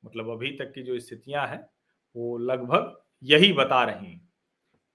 मतलब 0.02 0.30
अभी 0.30 0.50
तक 0.58 0.72
की 0.74 0.82
जो 0.82 0.98
स्थितियाँ 1.00 1.46
हैं 1.48 1.60
वो 2.16 2.36
लगभग 2.40 2.96
यही 3.22 3.52
बता 3.54 3.82
रही 3.84 4.06
हैं। 4.06 4.18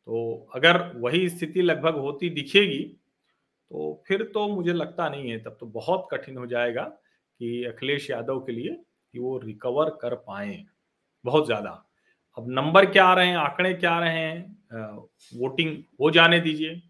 तो 0.08 0.47
अगर 0.56 0.82
वही 0.97 1.30
स्थिति 1.30 1.62
लगभग 1.62 1.97
होती 1.99 2.30
दिखेगी 2.32 2.84
तो 3.71 4.03
फिर 4.08 4.23
तो 4.36 4.47
मुझे 4.49 4.73
लगता 4.73 5.10
नहीं 5.10 5.32
है 5.32 5.39
तब 5.43 5.58
तो 5.60 5.65
बहुत 5.71 6.08
कठिन 6.13 6.38
हो 6.38 6.47
जाएगा 6.47 6.84
कि 6.84 7.63
अखिलेश 7.67 8.10
यादव 8.12 8.39
के 8.41 8.51
लिए 8.51 8.73
कि 9.13 9.19
वो 9.19 9.38
रिकवर 9.39 9.89
कर 10.01 10.15
पाए 10.23 10.63
बहुत 11.25 11.45
ज़्यादा। 11.47 11.87
अब 12.38 12.45
नंबर 12.50 12.86
क्या 12.86 13.06
आ 13.06 13.13
रहे 13.13 13.28
हैं, 13.28 13.36
आंकड़े 13.38 13.73
क्या 13.73 13.91
आ 13.91 14.00
रहे 14.00 14.13
हैं 14.13 14.89
वोटिंग 15.34 15.76
हो 16.02 16.10
जाने 16.12 16.39
दीजिए। 16.39 16.82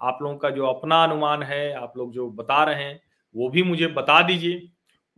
आप 0.00 0.18
लोगों 0.22 0.36
का 0.36 0.50
जो 0.50 0.66
अपना 0.66 1.02
अनुमान 1.04 1.42
है, 1.42 1.72
आप 1.74 1.96
लोग 1.96 2.12
जो 2.12 2.28
बता 2.32 2.62
रहे 2.64 2.84
हैं, 2.84 3.00
वो 3.34 3.48
भी 3.48 3.62
मुझे 3.62 3.86
बता 3.88 4.20
दीजिए। 4.22 4.68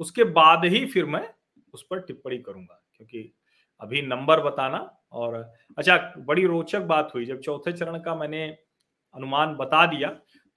उसके 0.01 0.25
बाद 0.25 0.65
ही 0.65 0.85
फिर 0.87 1.05
मैं 1.07 1.29
उस 1.75 1.87
पर 1.91 2.01
टिप्पणी 2.01 2.39
करूँगा, 2.39 2.83
क्योंकि 2.97 3.33
अभी 3.81 4.03
नंबर 4.03 4.41
बताना 4.41 4.79
और 5.13 5.35
अच्छा 5.79 5.97
बड़ी 6.19 6.45
रोचक 6.47 6.81
बात 6.85 7.11
हुई। 7.15 7.27
जब 7.27 7.41
चौथे 7.41 7.73
चरण 7.73 7.99
का 8.01 8.15
मैंने 8.15 8.47
अनुमान 9.15 9.55
बता 9.57 9.85
दिया 9.87 10.09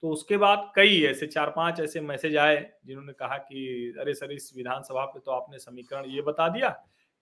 तो 0.02 0.10
उसके 0.10 0.36
बाद 0.36 0.70
कई 0.76 1.02
ऐसे, 1.04 1.26
चार 1.26 1.50
पाँच 1.50 1.80
ऐसे 1.80 2.00
मैसेज 2.02 2.36
आए, 2.36 2.56
जिन्होंने 2.86 3.12
कहा 3.12 3.36
कि, 3.38 3.94
अरे 4.00 4.14
सर, 4.14 4.32
इस 4.32 4.52
विधानसभा 4.56 5.04
पे 5.04 5.20
तो 5.20 5.30
आपने 5.30 5.58
समीकरण 5.58 6.04
ये 6.06 6.22
बता 6.22 6.48
दिया, 6.48 6.74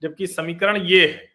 जबकि 0.03 0.27
समीकरण 0.27 0.77
ये 0.77 1.05
है। 1.07 1.29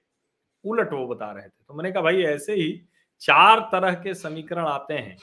उलट 0.66 0.92
वो 0.92 1.06
बता 1.06 1.32
रहे 1.32 1.44
थे। 1.44 1.64
तो 1.68 1.74
मैंने 1.74 1.92
कहा 1.92 2.02
भाई 2.02 2.22
ऐसे 2.22 2.54
ही 2.54 2.82
चार 3.20 3.60
तरह 3.72 3.94
के 3.94 4.14
समीकरण 4.14 4.66
आते 4.66 4.94
हैं 4.94 5.16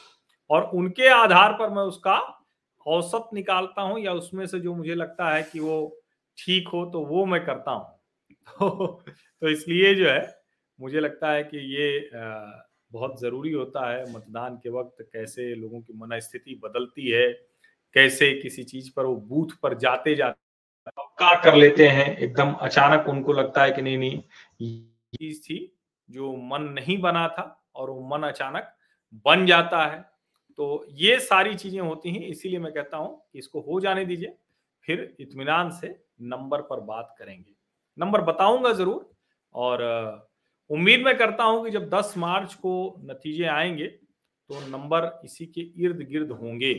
और 0.50 0.64
उनके 0.64 1.08
आधार 1.08 1.54
पर 1.54 1.70
मैं 1.70 1.84
उसका 1.84 2.40
औसत 2.88 3.30
निकालता 3.34 3.82
हूँ 3.82 4.00
या 4.00 4.14
उसमें 4.14 4.46
से 4.48 4.60
जो 4.60 4.76
मुझे 4.76 4.96
लगता 4.96 5.30
है 5.30 5.44
कि 5.44 5.60
वो 5.60 6.02
ठीक 6.38 6.68
हो 6.68 6.86
तो 6.86 7.06
वो 7.06 7.26
मैं 7.26 7.46
करता 7.46 7.72
हूँ। 7.72 8.00
तो, 8.60 9.04
तो 9.42 9.50
इसलिए 9.50 9.96
जो 9.96 10.10
है 10.10 10.36
मुझे 10.80 11.00
लगता 11.00 11.32
है 11.32 11.44
कि 11.44 11.58
ये 11.58 12.10
बहुत 12.92 13.22
ज़रूरी 13.22 13.52
होता 13.52 13.92
है 13.92 14.14
मतदान 14.14 14.56
के 14.56 14.70
वक्त 14.70 15.10
कैसे 15.14 15.56
लोगों 15.56 15.82
की 15.82 15.94
मनस्थिति 15.94 16.60
बदलती 16.64 17.10
है 17.10 17.28
कैसे 17.94 18.34
किसी 18.42 18.64
चीज़ 18.64 18.92
पर 18.96 19.06
वो 19.06 19.16
बूथ 19.16 19.48
पर 19.64 19.78
जाते 19.78 20.16
जाते 20.16 20.40
कर 21.44 21.56
लेते 21.56 21.88
हैं। 21.88 22.18
एकदम 22.18 22.54
अचानक 22.54 23.10
उनको 23.10 23.34
लगता 23.34 23.64
है 23.64 23.72
कि 23.72 23.82
नहीं 23.82 23.98
नहीं 23.98 24.22
चीज़ 25.14 25.42
थी, 25.42 25.76
जो 26.10 26.36
मन 26.38 26.64
नहीं 26.72 26.98
बना 27.02 27.28
था 27.28 27.44
और 27.76 27.90
वो 27.90 28.08
मन 28.08 28.24
अचानक 28.24 28.74
बन 29.26 29.46
जाता 29.46 29.86
है। 29.86 30.00
तो 30.60 30.86
ये 30.92 31.20
सारी 31.22 31.56
चीज़ें 31.56 31.80
होती 31.82 32.12
हैं, 32.12 32.22
इसीलिए 32.22 32.60
मैं 32.60 32.72
कहता 32.74 32.98
हूँ 32.98 33.18
कि 33.34 33.40
इसको 33.40 33.62
हो 33.62 33.80
जाने 33.80 34.06
दीजिए, 34.06 34.36
फिर 34.86 35.16
इतमान 35.20 35.70
से 35.72 35.96
नंबर 36.24 36.62
पर 36.62 36.80
बात 36.82 37.16
करेंगे। 37.20 37.52
नंबर 37.98 38.22
बताऊँगा 38.22 38.72
ज़रूर 38.74 39.12
और 39.56 39.82
उम्मीद 40.70 41.02
मैं 41.02 41.18
करता 41.18 41.44
हूँ 41.44 41.64
कि 41.66 41.72
जब 41.72 41.90
10 41.90 42.14
मार्च 42.18 42.54
को 42.56 42.74
नतीजे 43.04 43.46
आएँगे 43.46 43.88
तो 43.88 44.60
नंबर 44.68 45.12
इसी 45.26 45.46
के 45.48 45.62
इर्द 45.84 46.02
गिर्द 46.10 46.32
होंगे। 46.32 46.74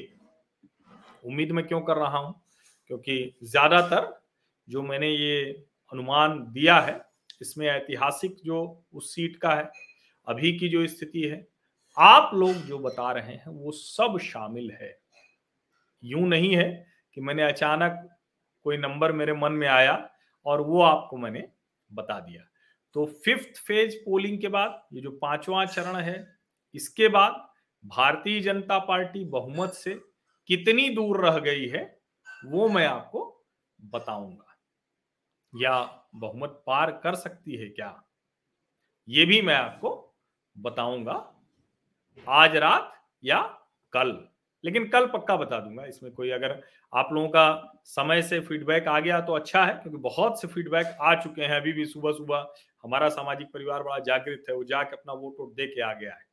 उम्मीद 1.25 1.53
मैं 1.53 1.67
क्यों 1.67 1.81
कर 1.81 1.97
रहा 1.97 2.19
हूँ? 2.19 2.35
क्योंकि 2.87 3.37
ज़्यादातर 3.43 4.09
जो 4.69 4.83
मैंने 4.83 5.11
ये 5.11 5.43
अनुमान 5.93 6.39
दिया 6.53 6.79
है 6.81 6.95
इसमें 7.45 7.67
ऐतिहासिक 7.67 8.37
जो 8.45 8.85
उस 8.95 9.15
सीट 9.15 9.37
का 9.37 9.55
है, 9.55 9.71
अभी 10.27 10.59
की 10.59 10.69
जो 10.69 10.87
स्थिति 10.87 11.23
है, 11.23 11.49
आप 11.99 12.31
लोग 12.35 12.53
जो 12.53 12.79
बता 12.79 13.13
रहे 13.13 13.33
हैं, 13.33 13.49
वो 13.49 13.73
सब 13.73 14.19
शामिल 14.19 14.71
है। 14.71 15.01
यूँ 16.05 16.29
नहीं 16.29 16.57
है 16.57 16.87
कि 17.15 17.21
मैंने 17.21 17.43
अचानक 17.43 18.19
कोई 18.65 18.77
नंबर 18.77 19.13
मेरे 19.13 19.33
मन 19.33 19.53
में 19.53 19.69
आया 19.69 20.11
और 20.47 20.61
वो 20.61 20.83
आपको 20.83 21.17
मैंने 21.17 21.49
बता 21.93 22.21
दिया। 22.21 22.43
तो 22.93 23.07
फिफ्थ 23.07 23.59
फ़ेज़ 23.59 23.97
पोलिंग 23.97 24.41
के 24.41 24.49
बाद, 24.49 24.83
ये 24.93 25.01
जो 25.01 25.11
पांचवा 25.11 25.65
चरण 25.65 25.97
है, 25.97 26.39
इसके 26.75 27.09
बाद 27.09 27.49
भारतीय 27.87 28.41
जनता 28.41 28.79
पार्टी 28.79 29.25
बहुमत 29.25 29.71
से 29.71 29.95
कितनी 30.49 30.91
दूर 30.91 31.27
रह 31.27 31.39
गई 31.39 31.67
है, 31.67 32.01
वो 32.45 32.69
मैं 32.69 32.87
आपको 32.87 33.47
बताऊँगा। 33.81 34.47
या 35.57 36.04
बहुमत 36.15 36.63
पार 36.67 36.91
कर 37.03 37.15
सकती 37.15 37.57
है 37.57 37.69
क्या? 37.69 38.03
ये 39.09 39.25
भी 39.25 39.41
मैं 39.43 39.55
आपको 39.55 39.91
बताऊँगा 40.57 41.13
आज 42.27 42.57
रात 42.57 42.93
या 43.25 43.41
कल। 43.93 44.19
लेकिन 44.65 44.87
कल 44.89 45.07
पक्का 45.07 45.37
बता 45.37 45.59
दूँगा, 45.61 45.85
इसमें 45.85 46.13
कोई 46.13 46.31
अगर 46.31 46.61
आप 46.93 47.09
लोगों 47.13 47.29
का 47.29 47.81
समय 47.85 48.23
से 48.23 48.39
फीडबैक 48.41 48.89
आ 48.89 48.99
गया 49.01 49.21
तो 49.21 49.33
अच्छा 49.33 49.65
है, 49.65 49.75
क्योंकि 49.75 49.99
बहुत 49.99 50.41
से 50.41 50.49
फीडबैक 50.49 50.97
आ 51.01 51.15
चुके 51.15 51.43
हैं 51.43 51.57
अभी 51.57 51.73
भी 51.73 51.85
सुबह 51.87 52.13
सुबह 52.13 52.47
हमारा 52.85 53.09
सामाजिक 53.09 53.49
परिवार 53.53 53.83
बड़ा 53.83 53.99
जागृत 54.01 54.45
है, 54.49 54.55
वो 54.55 54.65
जाके 54.65 54.97
अपना 54.97 55.13
वोट 55.13 55.37
वोट 55.41 55.55
दे 55.55 55.67
के 55.67 55.81
आ 55.81 55.93
गया 55.93 56.13
है। 56.13 56.27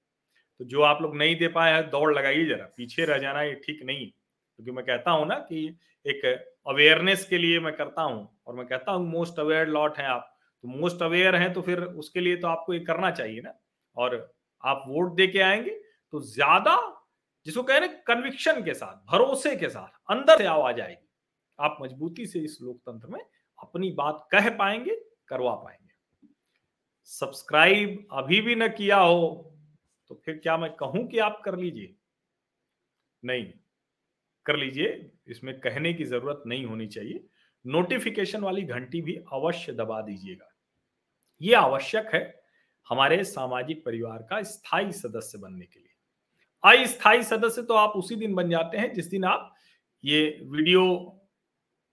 तो 0.60 0.66
जो 0.66 0.82
आप 0.82 1.02
लोग 1.02 1.16
नहीं 1.18 1.36
दे 1.36 1.48
पाए 1.48 1.74
हैं, 1.74 1.90
दौड़ 1.90 2.14
लगाइए 2.14 2.46
जरा, 2.46 2.66
पीछे 2.78 3.06
रह 3.06 3.18
जाना 3.18 3.42
ये 3.42 3.54
ठीक 3.66 3.84
नहीं 3.84 4.08
क्योंकि 4.08 4.72
मैं 4.72 4.86
कहता 4.86 5.12
हूँ 5.12 5.28
ना 5.28 5.36
कि 5.40 5.68
एक 6.06 6.51
अवेयरनेस 6.66 7.26
के 7.26 7.38
लिए 7.38 7.60
मैं 7.60 7.74
करता 7.76 8.02
हूँ 8.04 8.28
और 8.48 8.56
मैं 8.56 8.66
कहता 8.68 8.92
हूँ 8.92 9.08
मोस्ट 9.08 9.40
अवेयर 9.40 9.68
लॉट 9.70 9.98
हैं 9.98 10.08
आप। 10.08 10.28
तो 10.64 10.68
मोस्ट 10.70 11.02
अवेयर 11.04 11.36
हैं 11.36 11.52
तो 11.54 11.62
फिर 11.62 11.82
उसके 11.84 12.20
लिए 12.20 12.36
तो 12.38 12.48
आपको 12.48 12.74
ये 12.74 12.80
करना 12.82 13.12
चाहिए 13.12 13.42
ना। 13.42 13.54
और 13.98 14.16
आप 14.64 14.84
वोट 14.88 15.16
दे 15.16 15.28
के 15.28 15.40
आएँगे 15.42 15.72
तो 16.14 16.20
ज़्यादा 16.24 16.76
जिसको 17.46 17.64
कह 17.64 17.78
रहे 17.78 17.88
कन्विक्शन 18.08 18.62
के 18.64 18.74
साथ, 18.74 18.96
भरोसे 19.12 19.56
के 19.56 19.70
साथ 19.70 20.12
अंदर 20.12 20.38
से 20.38 20.46
आवाज़ 20.48 20.82
आएगी। 20.82 21.08
आप 21.60 21.78
मजबूती 21.82 22.26
से 22.26 22.40
इस 22.40 22.58
लोकतंत्र 22.62 23.08
में 23.08 23.22
अपनी 23.60 23.92
बात 23.94 24.28
कह 24.32 24.50
पाएँगे, 24.58 24.96
करवा 25.30 25.56
पाएँगे। 25.56 25.80
सब्सक्राइब 27.10 28.08
अभी 28.14 28.42
भी 28.42 28.56
न 28.56 28.68
किया 28.70 28.98
हो 28.98 29.48
तो 30.10 30.22
फिर 30.26 30.40
क्या 30.44 30.58
मैं 30.58 30.72
कहूँ 30.76 31.08
कि 31.08 31.20
आप 31.20 31.42
कर 31.46 31.58
लीजिए? 31.58 31.96
नहीं। 33.24 33.52
कर 34.46 34.56
लीजिए, 34.56 35.12
इसमें 35.28 35.60
कहने 35.60 35.94
की 35.94 36.04
ज़रूरत 36.06 36.44
नहीं 36.48 36.66
होनी 36.66 36.88
चाहिए। 36.88 37.24
नोटिफिकेशन 37.66 38.42
वाली 38.42 38.62
घंटी 38.64 39.02
भी 39.02 39.16
अवश्य 39.34 39.74
दबा 39.74 40.02
दीजिएगा। 40.02 40.50
ये 41.42 41.54
आवश्यक 41.56 42.10
है 42.14 42.24
हमारे 42.88 43.24
सामाजिक 43.24 43.84
परिवार 43.86 44.22
का 44.30 44.42
स्थायी 44.44 44.92
सदस्य 44.92 45.38
बनने 45.38 45.66
के 45.66 45.80
लिए। 45.80 46.84
अस्थायी 46.84 47.24
सदस्य 47.24 47.62
तो 47.62 47.74
आप 47.74 47.94
उसी 47.98 48.16
दिन 48.16 48.34
बन 48.36 48.50
जाते 48.50 48.78
हैं 48.78 48.92
जिस 48.94 49.08
दिन 49.08 49.24
आप 49.26 49.54
ये 50.04 50.40
वीडियो 50.44 50.84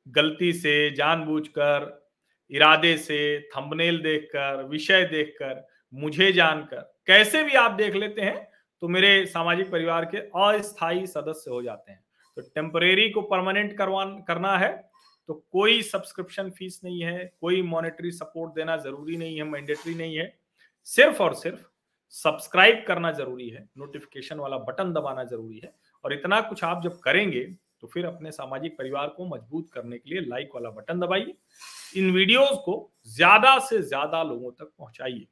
गलती 0.07 0.53
से, 0.53 0.91
जानबूझकर, 0.91 2.11
इरादे 2.51 2.97
से 2.99 3.41
थंबनेल 3.49 3.99
देखकर, 4.03 4.63
विषय 4.65 5.05
देखकर, 5.05 5.67
मुझे 5.93 6.33
जानकर, 6.33 6.81
कैसे 7.07 7.43
भी 7.45 7.55
आप 7.57 7.71
देख 7.73 7.95
लेते 7.95 8.23
हैं 8.23 8.49
तो 8.83 8.89
मेरे 8.89 9.25
सामाजिक 9.27 9.71
परिवार 9.71 10.05
के 10.05 10.19
अस्थायी 10.19 11.07
सदस्य 11.07 11.51
हो 11.51 11.63
जाते 11.63 11.93
हैं। 11.93 12.03
तो 12.39 12.43
टेम्परेरी 12.55 13.09
को 13.11 13.23
परमानेंट 13.25 13.77
करवा 13.79 14.05
करना 14.29 14.57
है 14.59 14.71
तो 15.29 15.35
कोई 15.53 15.81
सब्सक्रिप्शन 15.83 16.51
फ़ीस 16.51 16.81
नहीं 16.85 17.01
है, 17.03 17.25
कोई 17.41 17.63
मॉनेटरी 17.65 18.11
सपोर्ट 18.13 18.53
देना 18.55 18.77
ज़रूरी 18.79 19.17
नहीं 19.17 19.37
है 19.37 19.45
मैंडेटरी 19.45 19.95
नहीं 19.95 20.17
है। 20.17 20.33
सिर्फ़ 20.87 21.23
और 21.23 21.35
सिर्फ़ 21.35 21.65
सब्सक्राइब 22.15 22.85
करना 22.89 23.11
ज़रूरी 23.13 23.49
है 23.49 23.67
नोटिफिकेशन 23.79 24.39
वाला 24.39 24.59
बटन 24.61 24.93
दबाना 24.93 25.25
ज़रूरी 25.25 25.59
है। 25.59 25.73
और 26.05 26.13
इतना 26.13 26.41
कुछ 26.43 26.65
आप 26.65 26.83
जब 26.85 26.99
करेंगे 27.01 27.43
तो 27.81 27.87
फिर 27.87 28.07
अपने 28.07 28.31
सामाजिक 28.33 28.79
परिवार 28.79 29.09
को 29.09 29.27
मज़बूत 29.27 29.71
करने 29.73 29.99
के 29.99 30.11
लिए 30.11 30.21
लाइक 30.23 30.51
वाला 30.55 30.71
बटन 30.71 31.01
दबाइए। 31.01 31.35
इन 31.97 32.11
वीडियोस 32.13 32.57
को 32.65 32.79
ज़्यादा 33.09 33.59
से 33.61 33.83
ज़्यादा 33.83 34.23
लोगों 34.23 34.51
तक 34.53 34.73
पहुंचाइए, 34.79 35.27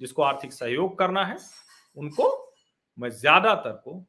जिसको 0.00 0.22
आर्थिक 0.24 0.52
सहयोग 0.52 0.98
करना 0.98 1.24
है, 1.24 1.36
उनको 1.96 2.30
मैं 2.98 3.10
ज़्यादातर 3.10 3.80
को 3.84 4.04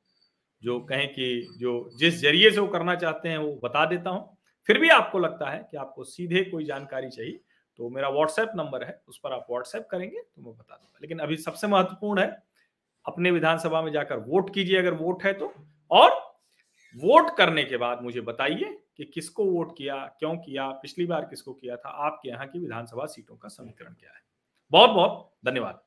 जो 0.63 0.79
कहें 0.81 1.07
कि 1.09 1.57
जो 1.57 1.89
जिस 1.97 2.19
ज़रिए 2.21 2.51
से 2.51 2.59
वो 2.59 2.67
करना 2.67 2.95
चाहते 2.95 3.29
हैं, 3.29 3.37
वो 3.37 3.59
बता 3.63 3.85
देता 3.85 4.09
हूँ। 4.09 4.37
फिर 4.69 4.79
भी 4.79 4.89
आपको 4.89 5.19
लगता 5.19 5.49
है 5.49 5.67
कि 5.71 5.77
आपको 5.77 6.03
सीधे 6.03 6.43
कोई 6.43 6.65
जानकारी 6.65 7.09
चाहिए 7.09 7.39
तो 7.79 7.89
मेरा 7.89 8.09
व्हाट्सएप 8.09 8.51
नंबर 8.55 8.83
है, 8.83 9.01
उस 9.07 9.19
पर 9.23 9.33
आप 9.33 9.45
व्हाट्सएप 9.49 9.87
करेंगे 9.91 10.19
तो 10.19 10.41
मैं 10.41 10.53
बता 10.53 10.75
दूँगा। 10.75 10.97
लेकिन 11.01 11.19
अभी 11.19 11.37
सबसे 11.37 11.67
महत्वपूर्ण 11.67 12.21
है, 12.21 12.43
अपने 13.05 13.31
विधानसभा 13.31 13.81
में 13.81 13.91
जाकर 13.91 14.19
वोट 14.19 14.53
कीजिए, 14.53 14.77
अगर 14.77 14.93
वोट 14.93 15.23
है 15.23 15.33
तो। 15.33 15.53
और 15.91 16.11
वोट 16.95 17.35
करने 17.37 17.63
के 17.63 17.77
बाद 17.77 18.01
मुझे 18.01 18.21
बताइए 18.21 18.77
कि 18.97 19.05
किसको 19.05 19.45
वोट 19.45 19.75
किया, 19.77 19.95
क्यों 20.19 20.35
किया, 20.37 20.69
पिछली 20.71 21.05
बार 21.05 21.25
किसको 21.25 21.53
किया 21.53 21.75
था, 21.75 21.89
आपके 21.89 22.29
यहाँ 22.29 22.47
की 22.47 22.59
विधानसभा 22.59 23.05
सीटों 23.05 23.35
का 23.35 23.49
समीकरण 23.49 23.93
क्या 23.93 24.09
है? 24.09 24.21
बहुत 24.71 24.89
बहुत 24.89 25.31
धन्यवाद। 25.45 25.81